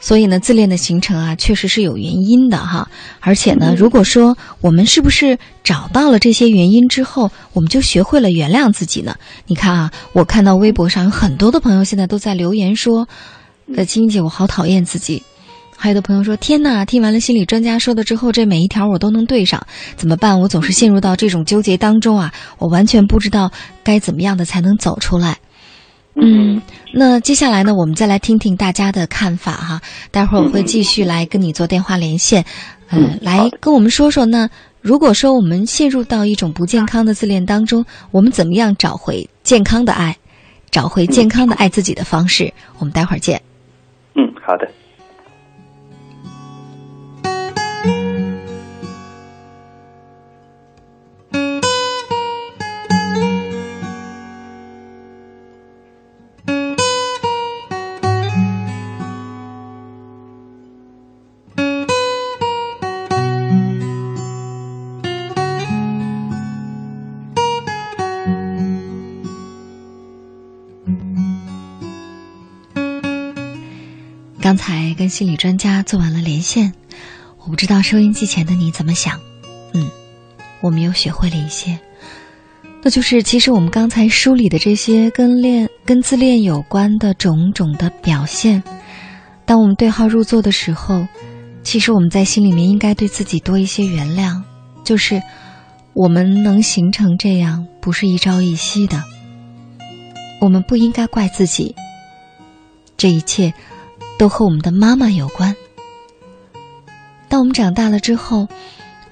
[0.00, 2.86] 所以呢，自恋的形成啊，确实是有原因的哈。
[3.20, 9.14] 而且呢，如果说我们是不是找到了这些原因之后，我们就学会了原谅自己呢？
[9.46, 13.08] 你看啊，我看到微博上有很多的朋友现在都在留言说
[13.74, 15.22] ：“呃，金姐，我好讨厌自己。”
[15.76, 19.64] 还有的朋友说：“天哪，听完了心理专家说的之后，这每一条我都能对上，
[19.96, 20.40] 怎么办？
[20.40, 23.50] 我总是陷入到这种纠结当中啊，我完全不知道
[23.82, 25.36] 该怎么样的才能走出来。”
[26.16, 29.80] 嗯，那接下来呢，我们再来听听大家的看法哈。
[30.12, 32.44] 待会儿我会继续来跟你做电话连线，
[32.90, 34.48] 嗯，来跟我们说说呢。
[34.80, 40.16] 如果说我们陷入到一种不健康的自恋当中，我们怎么样找回健康的爱，
[40.70, 42.52] 找回健康的爱自己的方式？
[42.78, 43.40] 我们待会儿见。
[44.14, 44.68] 嗯，好的。
[74.94, 76.72] 跟心理专家做完了连线，
[77.40, 79.20] 我不知道收音机前的你怎么想。
[79.72, 79.90] 嗯，
[80.60, 81.78] 我们又学会了一些，
[82.82, 88.62] 那就是其实我们刚才梳理的这些跟恋、跟自恋有关的种种的表现，
[89.44, 91.06] 当我们对号入座的时候，
[91.62, 94.40] 其实我们在心里面应该对自己多一些原谅。
[94.84, 95.20] 就是
[95.92, 99.02] 我们能形成这样，不是一朝一夕的，
[100.40, 101.74] 我们不应该怪自己。
[102.96, 103.52] 这一切。
[104.18, 105.54] 都和我们的妈妈有关。
[107.28, 108.48] 当我们长大了之后，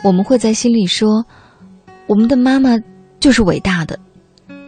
[0.05, 1.27] 我们会在心里说
[2.07, 2.79] ：“我们的妈妈
[3.21, 3.99] 就是伟大的，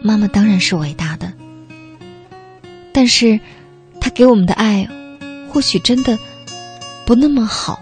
[0.01, 1.31] 妈妈当然是伟大的。”
[2.93, 3.39] 但是，
[3.99, 4.87] 她给我们的爱，
[5.49, 6.17] 或许真的
[7.05, 7.81] 不那么好。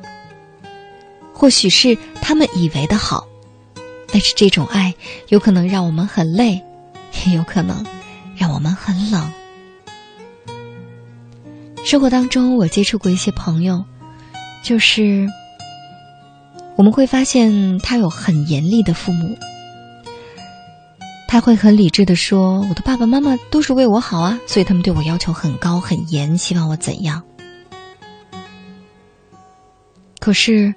[1.33, 3.27] 或许是他们以为的好，
[4.07, 4.93] 但是这种爱
[5.29, 6.61] 有可能让我们很累，
[7.25, 7.83] 也有可能
[8.37, 9.31] 让我们很冷。
[11.83, 13.83] 生活当中，我接触过一些朋友，
[14.63, 15.27] 就是
[16.75, 19.37] 我们会发现他有很严厉的父母，
[21.27, 27.21] 他会很理智的说：“我的爸爸妈妈都是为我好啊，所以他们对我要求很高很严，希望我怎样。”
[30.19, 30.73] 可是，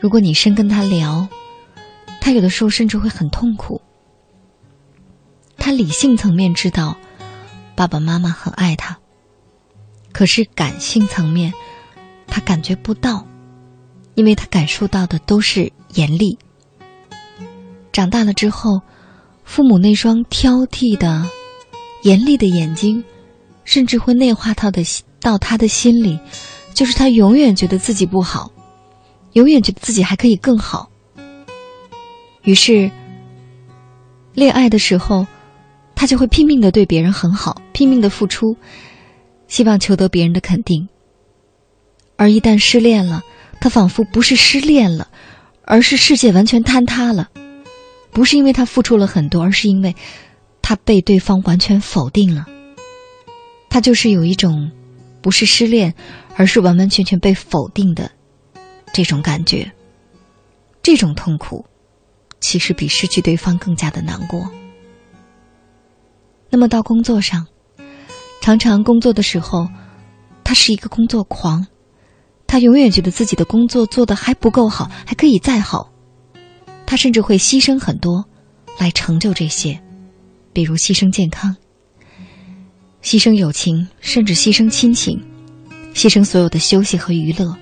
[0.00, 1.28] 如果你深跟他聊，
[2.20, 3.82] 他有的时候甚至会很痛苦。
[5.58, 6.96] 他理性层面知道
[7.74, 8.96] 爸爸妈妈很爱他。
[10.16, 11.52] 可是感性层面，
[12.26, 13.22] 他感觉不到，
[14.14, 16.38] 因为他感受到的都是严厉。
[17.92, 18.80] 长大了之后，
[19.44, 21.22] 父母那双挑剔的、
[22.00, 23.04] 严厉的眼睛，
[23.64, 24.82] 甚至会内化他的
[25.20, 26.18] 到他的心里，
[26.72, 28.50] 就是他永远觉得自己不好，
[29.34, 30.88] 永远觉得自己还可以更好。
[32.44, 32.90] 于是，
[34.32, 35.26] 恋爱的时候，
[35.94, 38.56] 他就会拼命的对别人很好，拼命的付出。
[39.48, 40.88] 希望求得别人的肯定，
[42.16, 43.22] 而一旦失恋了，
[43.60, 45.08] 他仿佛不是失恋了，
[45.62, 47.30] 而是世界完全坍塌了。
[48.10, 49.94] 不是因为他付出了很多，而是因为
[50.62, 52.46] 他被对方完全否定了。
[53.68, 54.72] 他就是有一种
[55.22, 55.94] 不是失恋，
[56.34, 58.10] 而是完完全全被否定的
[58.92, 59.70] 这种感觉。
[60.82, 61.66] 这种痛苦，
[62.40, 64.50] 其实比失去对方更加的难过。
[66.48, 67.46] 那么到工作上。
[68.46, 69.66] 常常工作的时候，
[70.44, 71.66] 他是一个工作狂，
[72.46, 75.90] 他永远觉得自己的工作做的还不够好，还可以再好。
[76.86, 78.24] 他甚至会牺牲很多，
[78.78, 79.82] 来成就这些，
[80.52, 81.56] 比如牺牲健康、
[83.02, 85.20] 牺牲友情，甚至牺牲亲情，
[85.92, 87.52] 牺牲所有的休息和娱乐，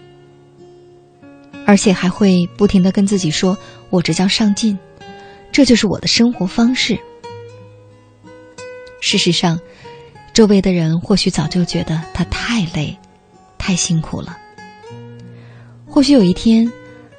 [1.64, 3.56] 而且还会不停的跟自己说
[3.88, 4.78] ：“我这叫上进，
[5.50, 6.98] 这就是我的生活方式。”
[9.00, 9.58] 事实上。
[10.34, 12.98] 周围的人或许早就觉得他太累，
[13.56, 14.36] 太辛苦了。
[15.86, 16.70] 或许有一天，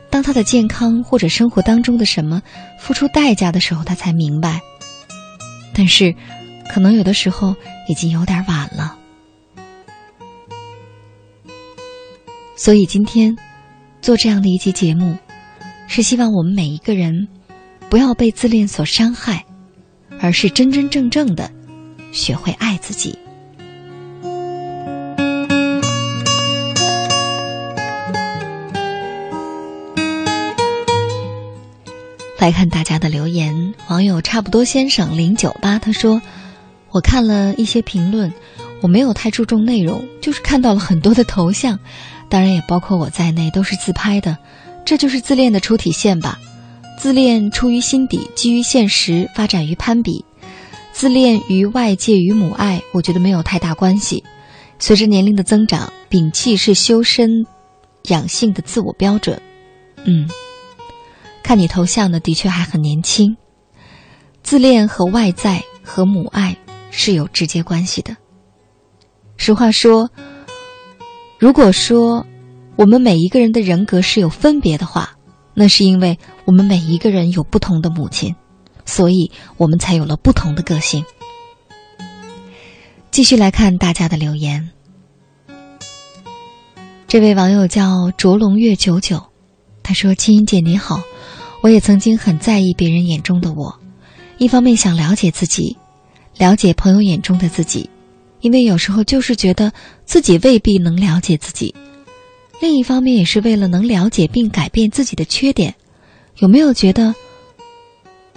[0.10, 2.42] 当他的健康或者生活当中的什么
[2.78, 4.60] 付出代价的时候，他才明白。
[5.74, 6.14] 但是，
[6.70, 7.56] 可能有的时候
[7.88, 8.98] 已经有点晚了。
[12.58, 13.34] 所以今天
[14.02, 15.18] 做这样的一期节目，
[15.88, 17.30] 是希望我们每一个人
[17.90, 19.46] 不要被自恋所伤害，
[20.20, 21.50] 而是真真正正的。
[22.16, 23.20] 学会爱自己。
[32.40, 36.22] 来看大家的留言，网友差不多先生零九八他说
[36.92, 38.32] ：“我看了一些评论，
[38.82, 41.80] 我没有太注重内容，就是看到了很多的头像，
[42.30, 44.38] 当然也包括我在内，都是自拍的。
[44.86, 46.40] 这就是自恋的初体现吧。
[47.00, 50.24] 自恋出于心底，基于现实，发展于攀比。
[50.98, 54.24] 自恋与外界与母爱，我觉得没有太大关系。
[54.80, 57.46] 随着年龄的增长，摒弃是修身
[58.04, 59.42] 养性的自我标准。
[60.06, 60.26] 嗯，
[61.44, 63.36] 看你头像呢，的确还很年轻。
[64.42, 66.56] 自恋和外在和母爱
[66.92, 68.16] 是有直接关系的。
[69.36, 70.10] 实话说，
[71.38, 72.26] 如果说
[72.78, 75.18] 我们每一个人的人格是有分别的话，
[75.54, 78.34] 那是因为我们每一个人有不同的母亲，
[78.86, 81.04] 所以我们才有了不同的个性。
[83.12, 84.70] 继续来看大家的留言。
[87.08, 89.24] 这位网友叫卓龙月九九，
[89.84, 91.02] 他说：“青音姐你好，
[91.62, 93.80] 我也曾经很在意别人眼中的我，
[94.38, 95.78] 一方面想了解自己，
[96.38, 97.90] 了解朋友眼中的自己，
[98.42, 99.72] 因为有时候就是觉得
[100.04, 101.74] 自己未必能了解自己；
[102.60, 105.74] 另一方面也是为了能了解并改变自己的缺点。
[106.40, 107.16] 有没有觉得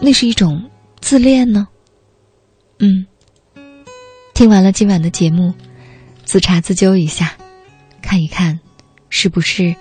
[0.01, 0.71] 那是一种
[1.01, 1.69] 自恋呢？”
[2.81, 3.07] 嗯。
[4.35, 5.53] 听完了今晚的节目，
[6.25, 7.37] 自查自纠一下，
[8.01, 8.61] 看一看，
[9.11, 9.75] 是不是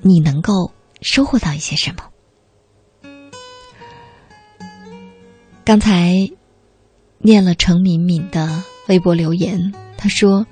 [0.00, 0.72] 你能够
[1.02, 2.02] 收获到一些什么？
[5.64, 6.30] 刚才
[7.18, 10.46] 念了程敏敏的微博留言，她说：“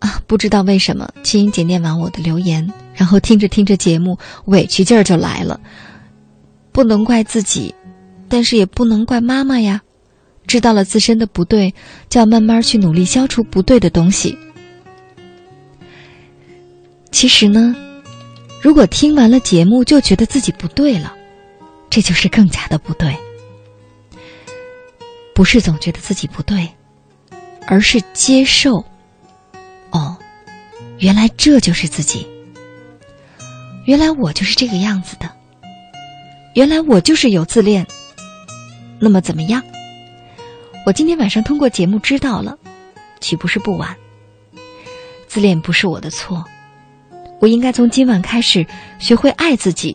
[0.00, 5.58] 啊，不知道为什么，青音姐念完我的留言，然后听着听着节目，委屈劲儿就来了。
[6.76, 7.74] 不能怪自己，
[8.28, 9.80] 但是也不能怪妈妈呀。”
[10.46, 11.74] 知道了自身的不对，
[12.10, 14.36] 就要慢慢去努力消除不对的东西。
[17.10, 17.74] 其实呢，
[18.60, 21.14] 如果听完了节目就觉得自己不对了，
[21.88, 23.16] 这就是更加的不对。
[25.34, 26.68] 不是总觉得自己不对，
[27.66, 28.84] 而是接受。
[29.92, 30.14] 哦，
[30.98, 32.28] 原来这就是自己。
[33.86, 35.35] 原来我就是这个样子的。
[36.56, 37.86] 原来我就是有自恋。
[38.98, 39.62] 那么怎么样？
[40.86, 42.56] 我今天晚上通过节目知道了，
[43.20, 43.94] 岂不是不晚？
[45.28, 46.42] 自恋不是我的错，
[47.40, 48.66] 我应该从今晚开始
[48.98, 49.94] 学会爱自己。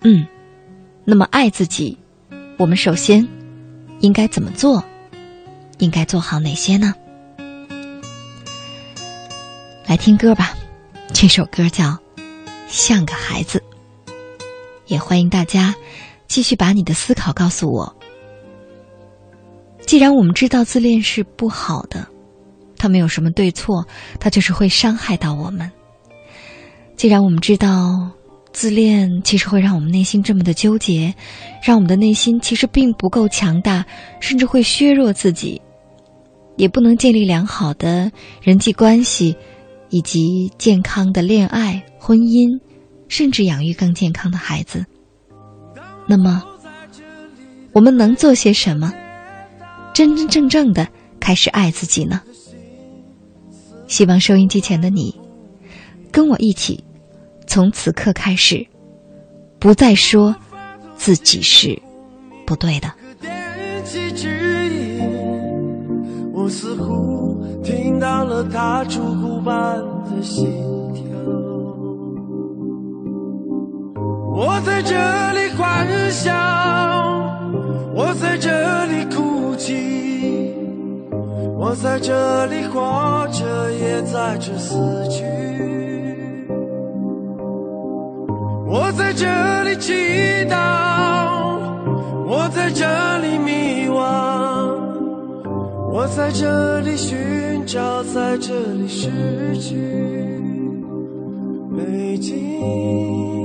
[0.00, 0.26] 嗯，
[1.04, 1.98] 那么爱自己，
[2.56, 3.28] 我们首先
[4.00, 4.82] 应该怎么做？
[5.76, 6.94] 应该做好哪些呢？
[9.86, 10.56] 来听歌吧，
[11.12, 11.84] 这首歌叫
[12.68, 13.58] 《像个孩子》。
[14.88, 15.74] 也欢迎大家
[16.26, 17.94] 继续把你的思考告诉我。
[19.86, 22.06] 既然我们知道自恋是不好的，
[22.76, 23.86] 它没有什么对错，
[24.18, 25.70] 它就是会伤害到我们。
[26.96, 28.10] 既然我们知道
[28.52, 31.14] 自恋其实会让我们内心这么的纠结，
[31.62, 33.86] 让我们的内心其实并不够强大，
[34.20, 35.60] 甚至会削弱自己，
[36.56, 38.10] 也不能建立良好的
[38.42, 39.36] 人际关系，
[39.90, 42.60] 以及健康的恋爱、婚姻，
[43.08, 44.84] 甚至养育更健康的孩子。
[46.06, 46.42] 那么，
[47.72, 48.92] 我们能做些什么？
[49.94, 50.86] 真真正正的
[51.18, 52.22] 开始爱自己呢？
[53.86, 55.18] 希望收音机前的你，
[56.12, 56.84] 跟我一起，
[57.46, 58.66] 从此刻开始，
[59.58, 60.36] 不再说
[60.96, 61.80] 自己是
[62.46, 62.92] 不对的。
[66.32, 70.46] 我似乎听到了他烛骨般的心
[74.38, 74.94] 我在这
[75.32, 76.32] 里欢笑，
[77.92, 80.54] 我在这里哭泣。
[81.58, 84.76] 我在这里活着，也在这死
[85.10, 85.24] 去。
[88.64, 89.26] 我在这
[89.64, 89.92] 里祈
[90.48, 91.58] 祷，
[92.24, 92.86] 我在这
[93.18, 93.98] 里迷惘，
[95.90, 99.10] 我在这里寻找，在这里失
[99.58, 99.74] 去。
[101.76, 103.37] 北京。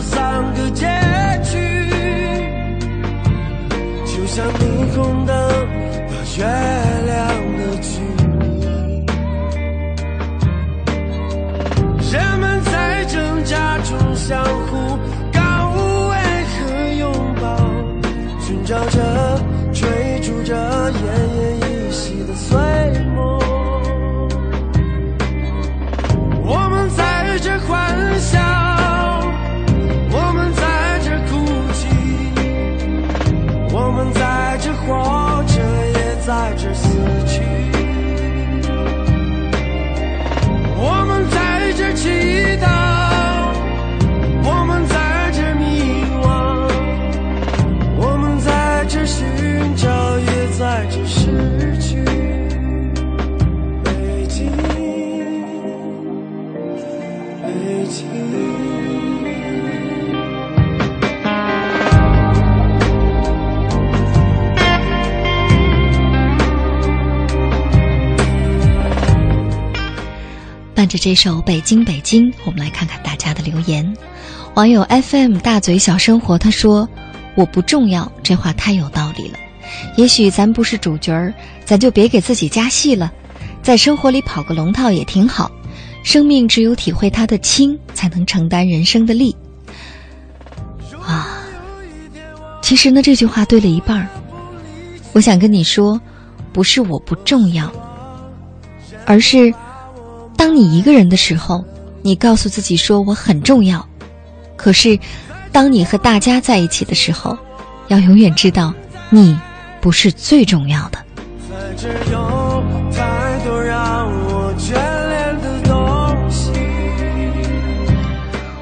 [0.00, 0.86] 三个结
[1.42, 1.58] 局，
[4.04, 4.60] 就像霓
[4.94, 5.36] 虹灯
[6.08, 6.44] 和月
[7.06, 7.16] 亮
[7.58, 7.90] 的距
[8.40, 9.04] 离，
[12.12, 14.98] 人们在挣扎中相互
[15.32, 15.40] 告
[16.10, 16.14] 慰
[16.44, 16.54] 和
[16.98, 17.02] 拥
[17.40, 17.44] 抱，
[18.40, 18.98] 寻找着、
[19.72, 20.54] 追逐着
[20.92, 20.94] 奄
[21.60, 21.63] 奄
[70.74, 73.96] 伴着这首《北京北京》，我们来看看大家的留言。
[74.54, 76.88] 网友 FM 大嘴小生活他说
[77.36, 79.38] ：“我不重要，这话太有道理了。
[79.96, 81.32] 也许咱不是主角儿，
[81.64, 83.12] 咱就别给自己加戏了，
[83.62, 85.50] 在生活里跑个龙套也挺好。
[86.02, 89.34] 生命只有体会它的轻，才能承担人生的力。”
[91.06, 91.38] 啊，
[92.62, 94.08] 其实呢，这句话对了一半儿。
[95.12, 96.00] 我想跟你说，
[96.52, 97.72] 不是我不重要，
[99.06, 99.54] 而是。
[100.36, 101.64] 当你一个人的时候，
[102.02, 103.86] 你告诉自己说我很重要。
[104.56, 104.98] 可是，
[105.50, 107.36] 当你和大家在一起的时候，
[107.88, 108.72] 要永远知道，
[109.10, 109.38] 你
[109.80, 110.98] 不是最重要的。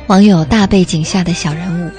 [0.09, 1.91] 网友大背景下的小人物，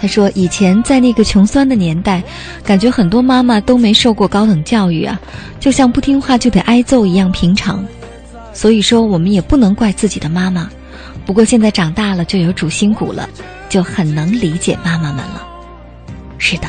[0.00, 2.22] 他说：“以前在那个穷酸的年代，
[2.64, 5.20] 感觉很多妈妈都没受过高等教育啊，
[5.60, 7.84] 就像不听话就得挨揍一样平常。”
[8.58, 10.68] 所以说，我们也不能怪自己的妈妈。
[11.24, 13.30] 不过现在长大了，就有主心骨了，
[13.68, 15.46] 就很能理解妈妈们了。
[16.38, 16.68] 是的，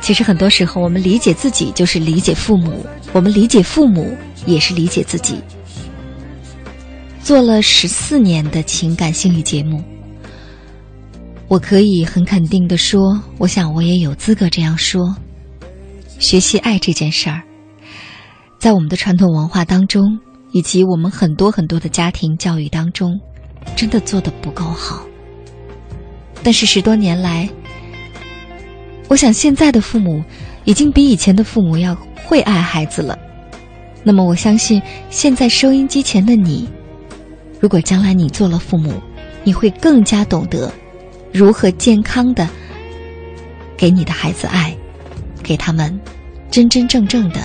[0.00, 5.40] 其实很多时候，我们理解自己就是理解父母，我们理解父母也是理解自己。
[7.24, 9.82] 做了十四年的情感心理节目，
[11.48, 15.12] 我可以很肯定的说，我想我也有资格这样说：
[16.20, 17.42] 学习爱这件事儿，
[18.60, 20.20] 在我们的传统文化当中。
[20.52, 23.18] 以及我们很多很多的家庭教育当中，
[23.76, 25.06] 真的做的不够好。
[26.42, 27.48] 但是十多年来，
[29.08, 30.22] 我想现在的父母
[30.64, 33.18] 已经比以前的父母要会爱孩子了。
[34.02, 34.80] 那么我相信，
[35.10, 36.68] 现在收音机前的你，
[37.60, 38.94] 如果将来你做了父母，
[39.44, 40.72] 你会更加懂得
[41.32, 42.48] 如何健康的
[43.76, 44.74] 给你的孩子爱，
[45.42, 46.00] 给他们
[46.50, 47.40] 真真正正的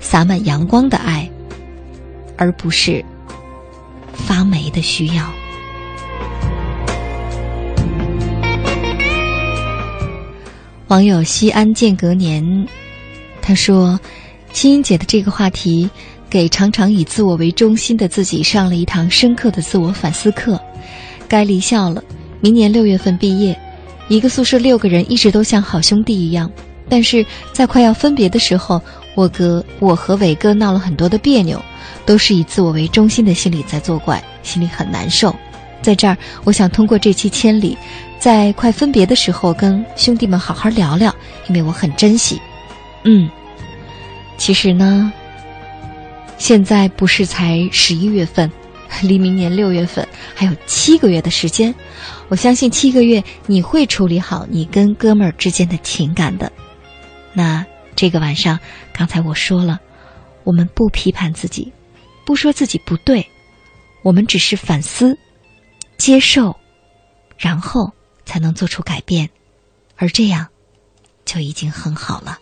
[0.00, 1.30] 洒满阳光的爱。
[2.36, 3.04] 而不是
[4.12, 5.24] 发霉的需要。
[10.88, 12.68] 网友西安间隔年，
[13.42, 13.98] 他说
[14.54, 15.90] ：“青音姐的这个话题，
[16.30, 20.60] 给常常以自我为中心的自己上了一堂深刻的自我反思课。
[21.26, 22.00] 该离校了，
[22.40, 23.58] 明年六月份毕业，
[24.06, 26.48] 一个宿舍六个人一直都像好兄弟一样，
[26.88, 28.80] 但是在快要分别的时候，
[29.16, 31.60] 我哥我和伟哥闹了很多的别扭。”
[32.06, 35.34] 都是以自我为中心的心理在作怪，心里很难受。
[35.82, 37.74] 在这儿，我想通过这期《千里》，
[38.20, 41.12] 在快分别的时候跟兄弟们好好聊聊，
[41.48, 42.40] 因为我很珍惜。
[43.02, 43.28] 嗯，
[44.38, 45.12] 其实呢，
[46.38, 48.48] 现在不是才十一月份，
[49.02, 51.74] 离明年六月份还有七个月的时间。
[52.28, 56.52] 我相信七个月你会处理好你跟哥们儿之间的情感的。
[57.32, 58.60] 那这个晚上，
[58.92, 59.80] 刚才我说了，
[60.44, 61.72] 我们不批判自己。
[62.26, 63.26] 不说自己不对，
[64.02, 65.16] 我们只是反思、
[65.96, 66.54] 接受，
[67.38, 67.90] 然后
[68.24, 69.30] 才能做出改变，
[69.96, 70.46] 而这样
[71.24, 72.38] 就已经很好了。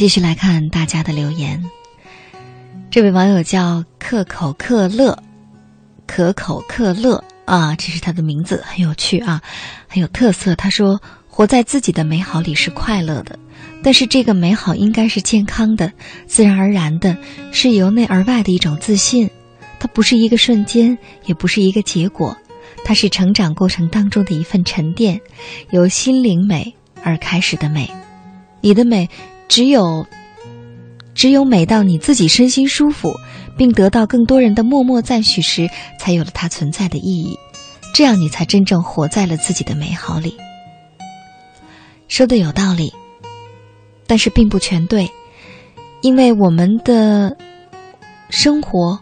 [0.00, 1.62] 继续来看大家的留言。
[2.90, 5.22] 这位网友叫可口可乐，
[6.06, 9.42] 可口可乐啊，这是他的名字，很有趣啊，
[9.86, 10.54] 很有特色。
[10.54, 10.98] 他说
[11.28, 13.38] ：“活在自己的美好里是快乐的，
[13.82, 15.92] 但是这个美好应该是健康的、
[16.26, 17.14] 自然而然的，
[17.52, 19.28] 是由内而外的一种自信。
[19.78, 20.96] 它不是一个瞬间，
[21.26, 22.34] 也不是一个结果，
[22.86, 25.20] 它是成长过程当中的一份沉淀，
[25.72, 26.74] 由心灵美
[27.04, 27.92] 而开始的美。
[28.62, 29.06] 你的美。”
[29.50, 30.06] 只有，
[31.12, 33.12] 只有美到你自己身心舒服，
[33.58, 37.36] 并得到更多人的默默赞许时，才有了它存在的意义。
[37.92, 40.36] 这样，你才真正活在了自己的美好里。
[42.06, 42.92] 说的有道理，
[44.06, 45.10] 但是并不全对，
[46.00, 47.36] 因为我们的
[48.28, 49.00] 生活，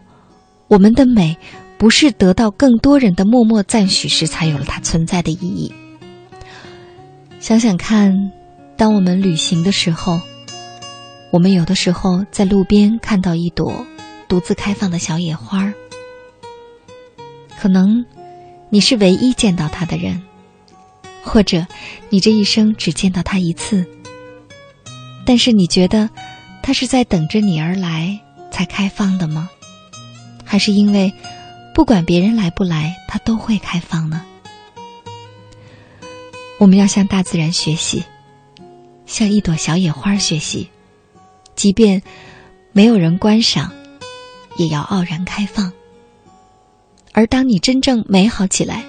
[0.67, 1.37] 我们的美，
[1.77, 5.71] 不是得到更多人的默默赞许时，才有了它存在的意义。
[7.39, 8.31] 想想看，
[8.75, 10.19] 当我们旅行的时候。
[11.31, 13.85] 我们有的时候在路边看到一朵
[14.27, 15.71] 独自开放的小野花，
[17.59, 18.03] 可能
[18.69, 20.23] 你是唯一见到它的人，
[21.23, 21.67] 或者
[22.09, 23.85] 你这一生只见到它一次。
[25.23, 26.09] 但是你觉得
[26.63, 28.19] 它是在等着你而来
[28.49, 29.49] 才开放的吗？
[30.43, 31.13] 还是因为
[31.75, 34.25] 不管别人来不来，它都会开放呢？
[36.57, 38.03] 我们要向大自然学习，
[39.05, 40.69] 向一朵小野花学习，
[41.59, 42.01] 即便
[42.71, 43.73] 没有人观赏，
[44.55, 45.73] 也要傲然开放。
[47.11, 48.85] 而当你真正美好起来，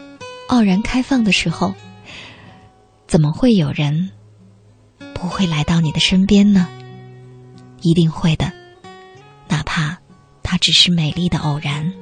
[0.46, 1.74] 傲然开放的时候，
[3.08, 4.12] 怎么会有人
[5.14, 6.68] 不会来到你的身边呢？
[7.80, 8.52] 一定会的，
[9.48, 9.98] 哪怕
[10.44, 11.92] 它只是美丽的偶然。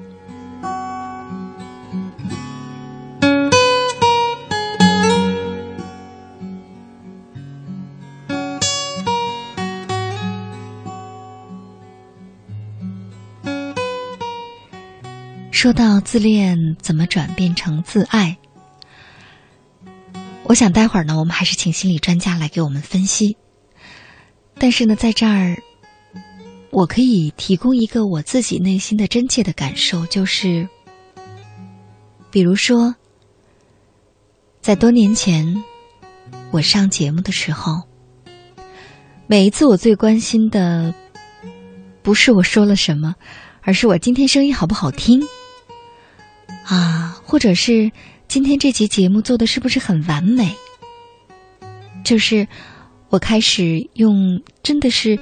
[15.59, 18.39] 说到自恋怎么转变成自爱，
[20.45, 23.37] 我想待会儿呢，我们还是请心理专家来给我们分析。
[24.55, 25.61] 但是呢，在这儿，
[26.71, 30.69] 我可以提供一个我自己内心的真切的感受，就是，
[32.31, 32.95] 比如说，
[34.61, 35.61] 在多年前
[36.53, 37.83] 我上节目的时候，
[39.27, 40.95] 每一次我最关心的，
[42.01, 43.17] 不是我说了什么，
[43.63, 45.21] 而是我今天声音好不好听。
[46.69, 47.91] 啊，或者是
[48.29, 50.55] 今天这期节目做的是不是很完美？
[52.05, 52.47] 就是
[53.09, 55.19] 我开始用真的是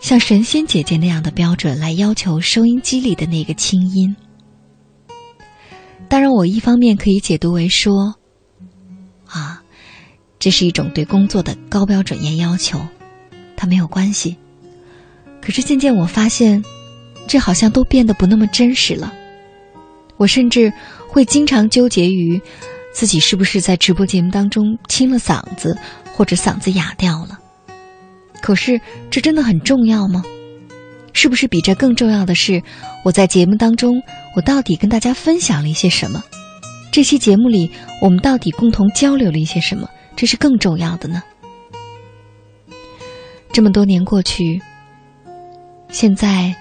[0.00, 4.16] 像神仙姐姐那样的标准来要求收音机里的那个清音。
[6.08, 8.16] 当然，我一方面可以解读为说，
[9.26, 9.62] 啊，
[10.40, 12.80] 这是一种对工作的高标准严要求，
[13.56, 14.36] 它没有关系。
[15.40, 16.64] 可是渐渐我发现，
[17.28, 19.14] 这好像都变得不那么真实了。
[20.22, 20.72] 我甚至
[21.08, 22.40] 会经常纠结于
[22.94, 25.76] 自己是不是在直播节目当中清了嗓子，
[26.14, 27.40] 或者嗓子哑掉了。
[28.40, 30.22] 可是这真的很重要吗？
[31.12, 32.62] 是不是比这更重要的是
[33.04, 34.00] 我在节目当中
[34.36, 36.22] 我到底跟大家分享了一些什么？
[36.92, 37.68] 这期节目里
[38.00, 39.90] 我们到底共同交流了一些什么？
[40.14, 41.20] 这是更重要的呢？
[43.52, 44.62] 这么多年过去，
[45.90, 46.54] 现在。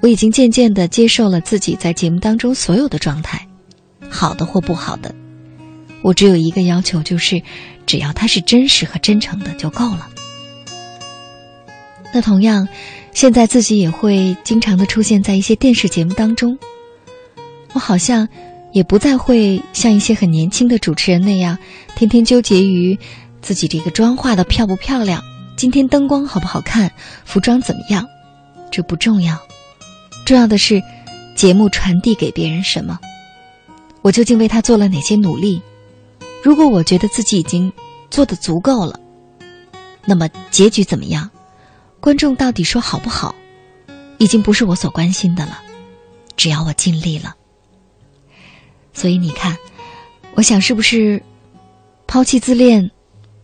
[0.00, 3.46] 我已经渐渐的接受了自己在节目当中所有的状态，
[4.08, 5.14] 好的或不好的，
[6.02, 7.42] 我只有一个要求，就是
[7.86, 10.08] 只要它是真实和真诚的就够了。
[12.12, 12.66] 那同样，
[13.12, 16.58] 现在自己也会经常的出现在一些电视节目当中，
[17.74, 18.26] 我好像
[18.72, 21.58] 也不再会像一些很年轻的主持人那样，
[21.94, 22.98] 天天纠结于
[23.42, 25.22] 自己这个妆化的漂不漂亮，
[25.56, 26.90] 今天灯光好不好看，
[27.24, 28.08] 服装怎么样，
[28.70, 29.38] 这不重要。
[30.30, 30.80] 重要的是，
[31.34, 33.00] 节目传递给别人什么？
[34.00, 35.60] 我究竟为他做了哪些努力？
[36.40, 37.72] 如果我觉得自己已经
[38.12, 39.00] 做的足够了，
[40.04, 41.28] 那么结局怎么样？
[41.98, 43.34] 观众到底说好不好？
[44.18, 45.60] 已经不是我所关心的了。
[46.36, 47.34] 只要我尽力了。
[48.94, 49.56] 所以你看，
[50.34, 51.24] 我想是不是
[52.06, 52.92] 抛弃自恋，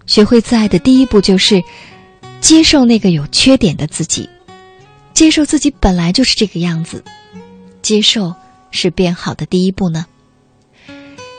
[0.07, 1.65] 学会自爱的第一步就是
[2.41, 4.31] 接受那个有缺点的自己。
[5.17, 7.03] 接受自己本来就是这个样子，
[7.81, 8.35] 接受
[8.71, 10.05] 是变好的第一步呢。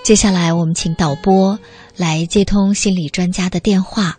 [0.04, 1.60] 接下来，我们请导播
[1.96, 4.18] 来接通心理专家的电话，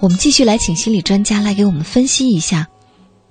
[0.00, 2.66] 我们继续来请心理专家来给我们分析一下。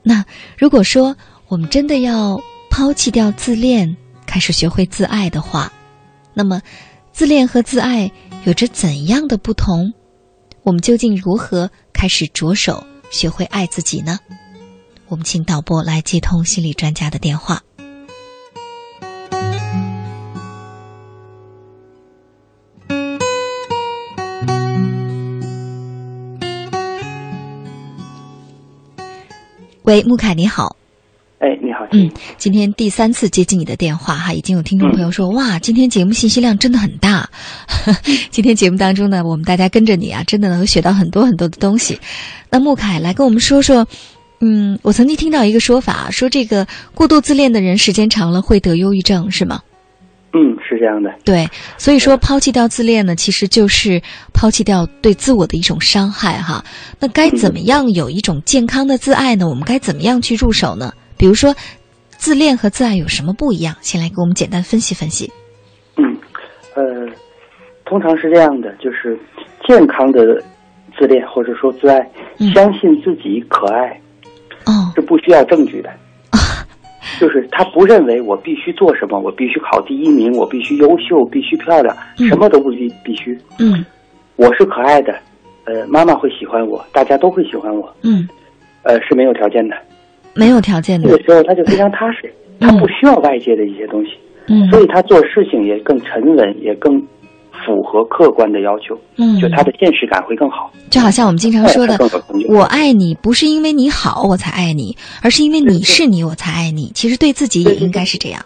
[0.03, 0.23] 那
[0.57, 1.17] 如果说
[1.49, 5.73] 我们真的要抛弃掉自恋，开始学会自爱的话，
[6.33, 6.61] 那么
[7.11, 8.09] 自恋和自爱
[8.45, 9.91] 有着怎样的不同？
[10.63, 14.17] 我们究竟如何开始着手学会爱自己呢？
[15.09, 17.63] 我们请导播来接通心理专家的电话。
[29.83, 30.75] 喂，穆凯，你好。
[31.39, 31.87] 哎，你好。
[31.93, 37.29] 嗯，今天第三次接进你的电话哈，已经有听众朋友说，哇，今天节目信息量真的很大。
[38.29, 41.97] 今天节目当中呢，我们大家跟着你啊，真的能够学到很多很多的东西。
[42.49, 43.87] 那穆凯来跟我们说说。
[44.39, 49.61] 嗯，我曾经听到一个说法，说这个过度自恋的人时间长了会得忧郁症，是吗？
[50.33, 51.09] 嗯，是这样的。
[51.23, 53.99] 对，所以说抛弃掉自恋呢，其实就是
[54.33, 56.63] 抛弃掉对自我的一种伤害哈。
[56.99, 59.47] 那该怎么样有一种健康的自爱呢？
[59.47, 60.91] 我们该怎么样去入手呢？
[61.17, 61.55] 比如说，
[62.09, 63.73] 自恋和自爱有什么不一样？
[63.81, 65.31] 先来给我们简单分析分析。
[65.95, 66.15] 嗯，
[66.75, 66.83] 呃，
[67.85, 69.17] 通常是这样的，就是
[69.67, 70.19] 健康的
[70.99, 72.07] 自恋或者说自爱，
[72.53, 73.99] 相信自己可爱。
[74.67, 75.89] 哦，是不需要证据的，
[77.19, 83.37] 就是他不认为我必须做什么，我必须考第一名，我必须优秀，必须漂亮，什么都不必必须。
[83.59, 83.85] 嗯，
[84.35, 85.15] 我是可爱的，
[85.65, 87.91] 呃，妈妈会喜欢我，大家都会喜欢我。
[88.03, 88.27] 嗯，
[88.83, 89.75] 呃，是没有条件的，
[90.33, 91.09] 没有条件的。
[91.09, 94.11] 这个时候他就非常踏实，他不需要外界的一些东西。
[94.49, 97.01] 嗯，所以他做事情也更沉稳，也更
[97.65, 100.71] 符合客观的要求，嗯，就他的现实感会更好。
[100.89, 101.97] 就好像我们经常说的
[102.49, 106.91] 我爱你不是因为你好我才爱你，而是因为你是你我才爱你。
[106.93, 108.41] 其实对自己也应该是这样。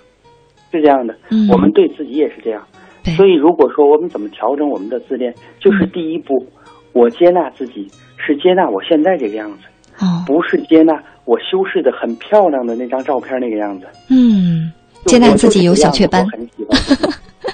[0.72, 2.62] 是这样的，嗯我们对自己也是这样。
[3.03, 6.45] 对，所以，如果说我们怎么调整我们的自恋，就是第一步，
[6.93, 10.93] 我接纳自己，是接纳我现在这个样子，哦，不是接纳
[11.26, 13.88] 我修饰的很漂亮的那张照片那个样子。
[14.09, 14.72] 嗯，
[15.05, 16.80] 接纳自己有小雀斑很喜欢。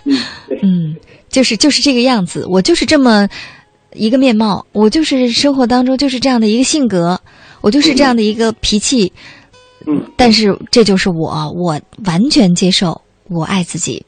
[0.04, 0.14] 嗯，
[0.50, 0.96] 对， 嗯，
[1.38, 3.30] 就是就是这个样子，我就是这么
[3.94, 7.22] 一个面貌，我就是生活当中就是这样的一个性格，
[7.62, 9.14] 我就是这样的一个脾气。
[9.86, 14.04] 嗯，但是这就是我，我完全接受，我爱自己，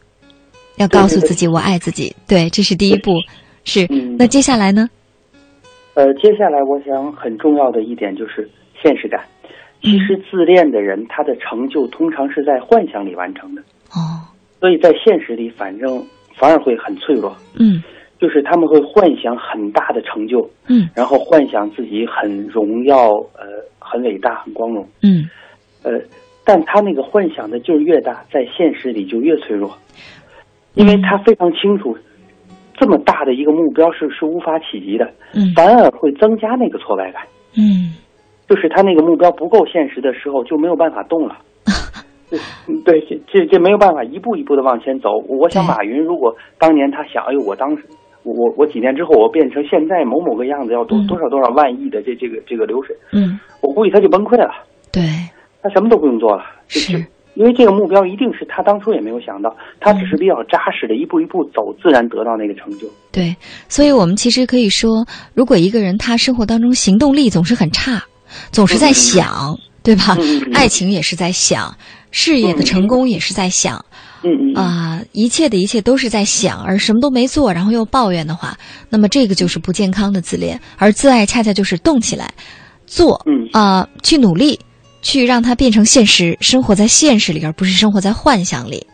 [0.77, 2.15] 要告诉自己我爱自己。
[2.27, 3.11] 对，这是第一步。
[3.63, 4.89] 是嗯，那接下来呢？
[5.93, 8.49] 呃，接下来我想很重要的一点就是
[8.82, 9.21] 现实感。
[9.84, 13.61] 其实自恋的人，他的成就通常是在幻想里完成的，
[13.91, 14.25] 哦，
[14.59, 16.03] 所以在现实里，反正
[16.39, 17.35] 反而会很脆弱。
[17.55, 17.83] 嗯
[18.19, 25.23] 就是他们会幻想很大的成就，嗯然后幻想自己很荣耀，呃，很伟大，很光荣，嗯
[25.83, 25.91] 呃，
[26.43, 29.73] 但他那个幻想的劲儿越大，在现实里就越脆弱，
[30.73, 31.97] 因为他非常清楚，
[32.77, 37.23] 这么大的一个目标是是无法企及的，嗯反而会增加那个挫败感。
[37.55, 37.95] 嗯
[38.49, 41.37] 就是他那个目标不够现实的时候，就没有办法动了。
[42.67, 45.17] 嗯对，这这这没有办法一步一步的往前走。
[45.27, 47.84] 我想马云如果当年他想，哎呦，我当时
[48.23, 54.51] 我我我几年之后我变成现在某某个样子，要多嗯多少多少万亿的这这个这个流水，嗯，我估计他就崩溃了，
[54.91, 55.01] 对，
[55.61, 56.43] 他什么都不用做了。
[56.67, 57.05] 就是
[57.36, 62.88] 因为这个目标一定是他当初也没有想到，他只是比较扎实的一步一步走，自然得到那个成就。
[63.13, 63.34] 对，
[63.69, 68.03] 所以我们其实可以说，如果一个人他生活当中行动力总是很差，
[68.51, 70.17] 总是在想，对吧？
[70.53, 71.75] 爱情也是在想，
[72.11, 73.84] 事业的成功也是在想，
[74.23, 74.53] 嗯嗯。
[74.53, 78.57] 嗯啊、一切的一切都是在想，而什么都没做，然后又抱怨的话，
[78.89, 82.30] 那么这个就是不健康的自恋，而自爱恰恰就是动起来，
[82.86, 83.47] 做，嗯。
[83.53, 84.59] 啊、去努力，
[85.01, 88.86] 去让它变成现实，生活在现实里，而不是生活在幻想里。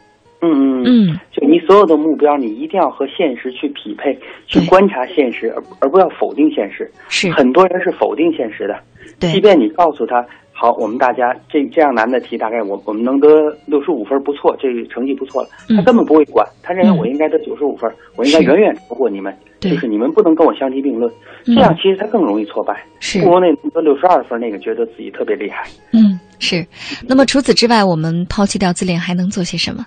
[0.41, 0.85] 嗯嗯嗯。
[0.85, 4.15] 嗯，就你所有的目标，你一定要和现实去匹配，
[4.45, 6.91] 去观察现实，而而不要否定现实。
[7.09, 7.31] 是。
[7.31, 10.23] 很多人是否定现实的，即，便你告诉他，
[10.57, 13.27] 好，我们大家这这样难的题，大概我我们能得
[13.65, 15.49] 六十五分，不错，这个成绩不错了。
[15.67, 21.11] 嗯他根本不会管，他认为嗯我应该得九十五分，我应该远远超过你们，对就是你们不能跟我相提并论。
[21.45, 25.67] 嗯这样其实他更容易挫败，是不如那得六十二分那个觉得自己特别厉害。
[25.91, 26.65] 嗯是。
[27.05, 29.85] 那么除此之外，我们抛弃掉自恋，还能做些什么？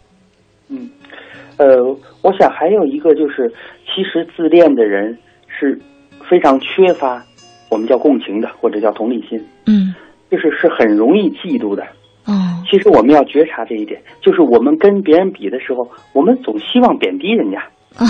[0.68, 0.90] 嗯，
[1.56, 1.82] 呃，
[2.20, 3.50] 我想还有一个就是，
[3.86, 5.80] 其实自恋的人是
[6.28, 7.24] 非常缺乏
[7.70, 9.94] 我们叫共情的，或者叫同理心，嗯
[10.30, 11.86] 就是是很容易嫉妒的。
[12.26, 17.58] 嗯其实我们要觉察这一点，就是我们跟别人比的时候，我们总希望贬低人家，
[17.96, 18.04] 啊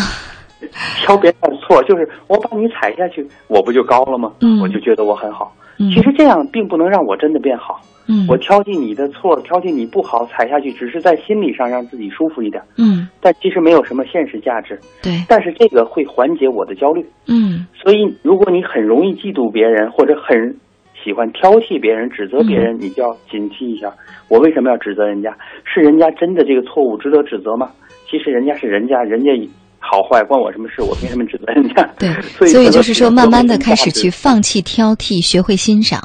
[1.04, 4.32] 挑别人的错，就是我把你踩下去，我不就高了吗？
[4.40, 5.54] 嗯我就觉得我很好。
[5.80, 7.80] 嗯其实这样并不能让我真的变好。
[8.08, 14.76] 嗯我挑剔你的错，挑剔你不好，踩下去，只是在心理上让自己舒服一点，嗯但其实没有什么现实价值。
[15.00, 17.06] 对但是这个会缓解我的焦虑。
[17.28, 20.56] 嗯所以，如果你很容易嫉妒别人，或者很
[21.02, 23.92] 喜欢挑剔别人、指责别人，你就要警惕一下：
[24.28, 25.36] 我为什么要指责人家？
[25.64, 27.70] 是人家真的这个错误值得指责吗？
[28.10, 29.30] 其实人家是人家，人家
[29.78, 30.82] 好坏关我什么事？
[30.82, 31.88] 我凭什么指责人家？
[31.98, 36.00] 对， 所以所以就是说，慢慢的开始去放弃挑剔，学会欣赏。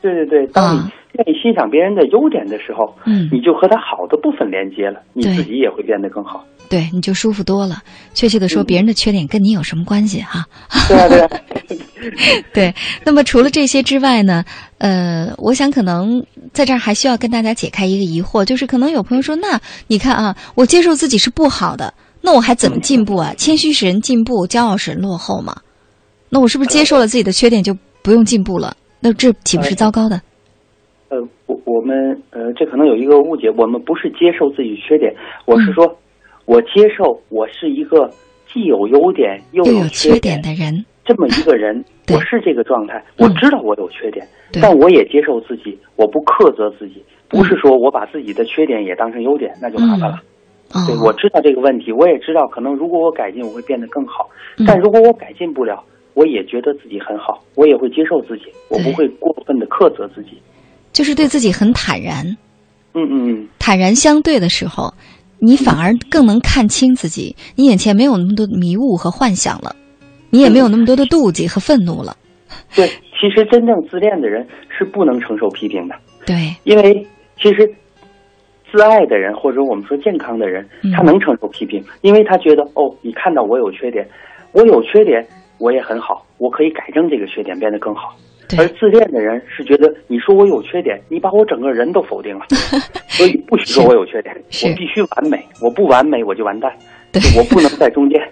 [0.00, 6.44] 对对对，当你啊愿意欣赏别人的优点的时候，嗯你就和他好的部分连接了，你自己也会变得更好。
[6.68, 7.82] 对，你就舒服多了。
[8.14, 10.46] 确切的说，嗯别人的缺点跟你有什么关系哈？
[10.88, 11.28] 对啊，对啊，
[12.52, 12.74] 对。
[13.04, 14.44] 那么除了这些之外呢，
[14.78, 21.92] 呃，我想可能在这儿还需要跟大家解开一个疑惑，就是可能有朋友说，那你看啊，我接受自己是不好的，
[22.22, 23.34] 那我还怎么进步啊？
[23.36, 25.54] 谦虚使人进步，骄傲使人落后嘛。
[26.30, 28.76] 那我是不是接受了自己的缺点就不用进步了？
[29.00, 30.20] 那这岂不是糟糕的？
[31.10, 31.94] 呃，我我们
[32.30, 35.14] 呃，这可能有一个误解，我们不是接受自己缺点，
[35.46, 35.86] 我是说，
[36.46, 38.10] 我接受我是一个
[38.52, 44.26] 既有优点又又有缺缺点的人，这么一个人，我是这个状态，嗯我知道我有缺点，
[44.60, 50.20] 但我也接受自己，我不苛责自己，不嗯是说我把自己的缺点也当成优点，那就麻烦了。
[50.72, 54.28] 哦，对，我知道这个问题，我也知道可能如果我改进，我会变得更好，
[54.58, 55.82] 嗯但如果我改进不了，
[56.14, 60.38] 我也觉得自己很好，我也会接受自己，我不会过分的苛责自己。
[60.92, 62.24] 就是对自己很坦然。
[62.94, 63.48] 嗯嗯嗯。
[63.58, 64.94] 坦然相对的时候，
[65.44, 69.76] 你反而更能看清自己，你眼前没有那么多迷雾和幻想了，
[70.30, 72.16] 你也没有那么多的妒忌和愤怒了。
[72.74, 72.86] 对，
[73.20, 75.94] 其实真正自恋的人是不能承受批评的，
[76.26, 77.06] 对，因为
[77.40, 77.74] 其实
[78.72, 84.08] 自爱的人，或者我们说健康的人嗯，他能承受批评，因为他觉得哦，你看到我有缺点，
[84.52, 85.26] 我有缺点，
[85.58, 88.16] 我也很好，我可以改正这个缺点，变得更好。
[88.56, 92.46] 而，自恋的人是觉得你说我有缺点，你把我整个人都否定了，
[93.08, 96.70] 所以不许说我有缺点，我必须完美，我不完美我就完蛋，
[97.12, 98.20] 对我不能在中间。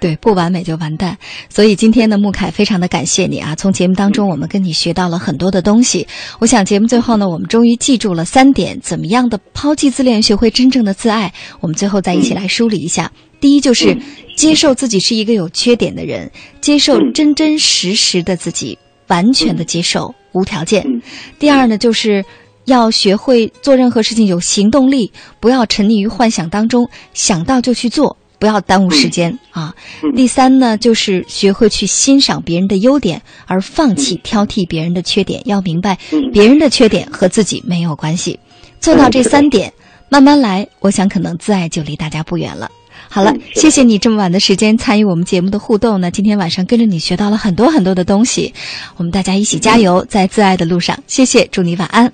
[0.00, 1.16] 对，不完美就完蛋。
[1.48, 3.54] 所以今天呢，穆凯非常的感谢你啊！
[3.54, 6.06] 从节目当中，我们跟你学到了很多的东西。
[6.40, 11.32] 我想节目最后呢，我们终于记住了三点，怎么样的抛弃自恋，学会真正的自爱。
[11.60, 13.10] 我们最后再一起来梳理一下。
[13.40, 14.02] 第一，就是嗯
[14.36, 20.82] 接受自己是一个有缺点的人，接受嗯真真实实的自己，完全的接受，无条件。
[20.86, 21.00] 嗯
[21.38, 22.24] 第二呢，就是
[22.64, 29.74] 要学会做任何事情有行动力，不要沉溺于幻想当中，想到就去做，不要耽误时间、啊。
[30.02, 35.42] 嗯第三呢，就是学会去欣赏别人的优点，而放弃挑剔别人的缺点。
[35.44, 38.38] 要明白，嗯别人的缺点和自己没有关系。
[38.80, 39.72] 做到这三点，
[40.08, 42.70] 慢慢来，我想可能自爱就离大家不远了。
[43.14, 46.10] 好了嗯，谢谢你这么晚的时间参与我们节目的互动呢。
[46.10, 48.52] 今天晚上跟着你学到了很多很多的东西，
[48.96, 50.98] 我们大家一起加油，在自爱的路上。
[51.06, 52.12] 谢谢，祝你晚安。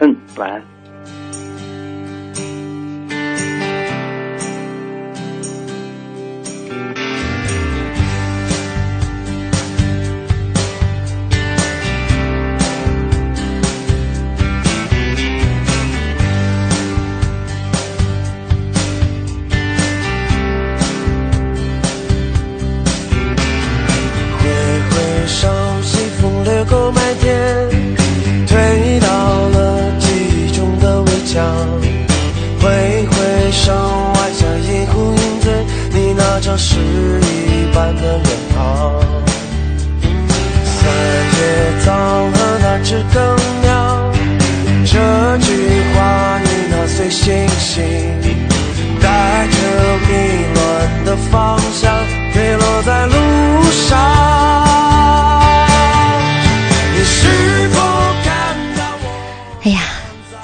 [0.00, 0.71] 嗯，晚安。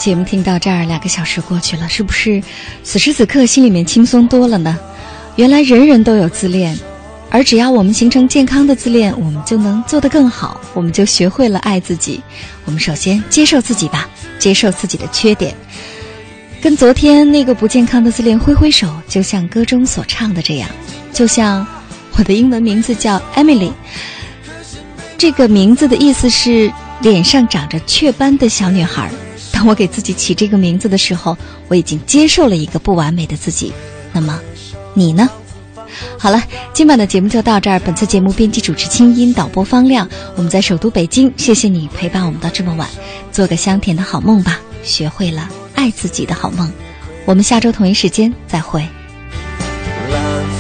[0.08, 2.42] 节目听到这儿，两个小时过去了，是不是
[2.82, 4.78] 此时此刻心里面轻松多了呢？
[5.36, 6.74] 原来人人都有自恋，
[7.28, 12.22] 而只要我们形成健康的自恋，我们就能做得更好，我们就学会了爱自己。
[12.64, 15.54] 我们首先接受自己吧，接受自己的缺点，
[16.62, 20.70] 跟昨天那个不健康的自恋挥挥手，就像歌中所唱的这样，
[21.12, 21.66] 就像
[22.16, 23.72] 我的英文名字叫 Emily。
[25.18, 29.12] 这个名字的意思是脸上长着雀斑的小女孩。
[29.58, 31.36] 当我给自己起这个名字的时候，
[31.66, 33.72] 我已经接受了一个不完美的自己。
[34.12, 34.40] 那么，
[34.94, 35.28] 你呢？
[36.16, 36.40] 好了，
[36.72, 37.80] 今晚的节目就到这儿。
[37.80, 40.08] 本次节目编辑主持清音，导播方亮。
[40.36, 42.88] 我们在首都北京，谢谢你陪伴我们到这么晚，
[43.32, 46.72] 做个香甜的好梦吧，学会了爱自己的好梦。
[47.24, 48.86] 我们下周同一时间再会。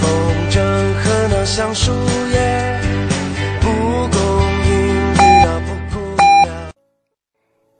[0.00, 0.10] 风
[0.50, 1.92] 筝和那橡树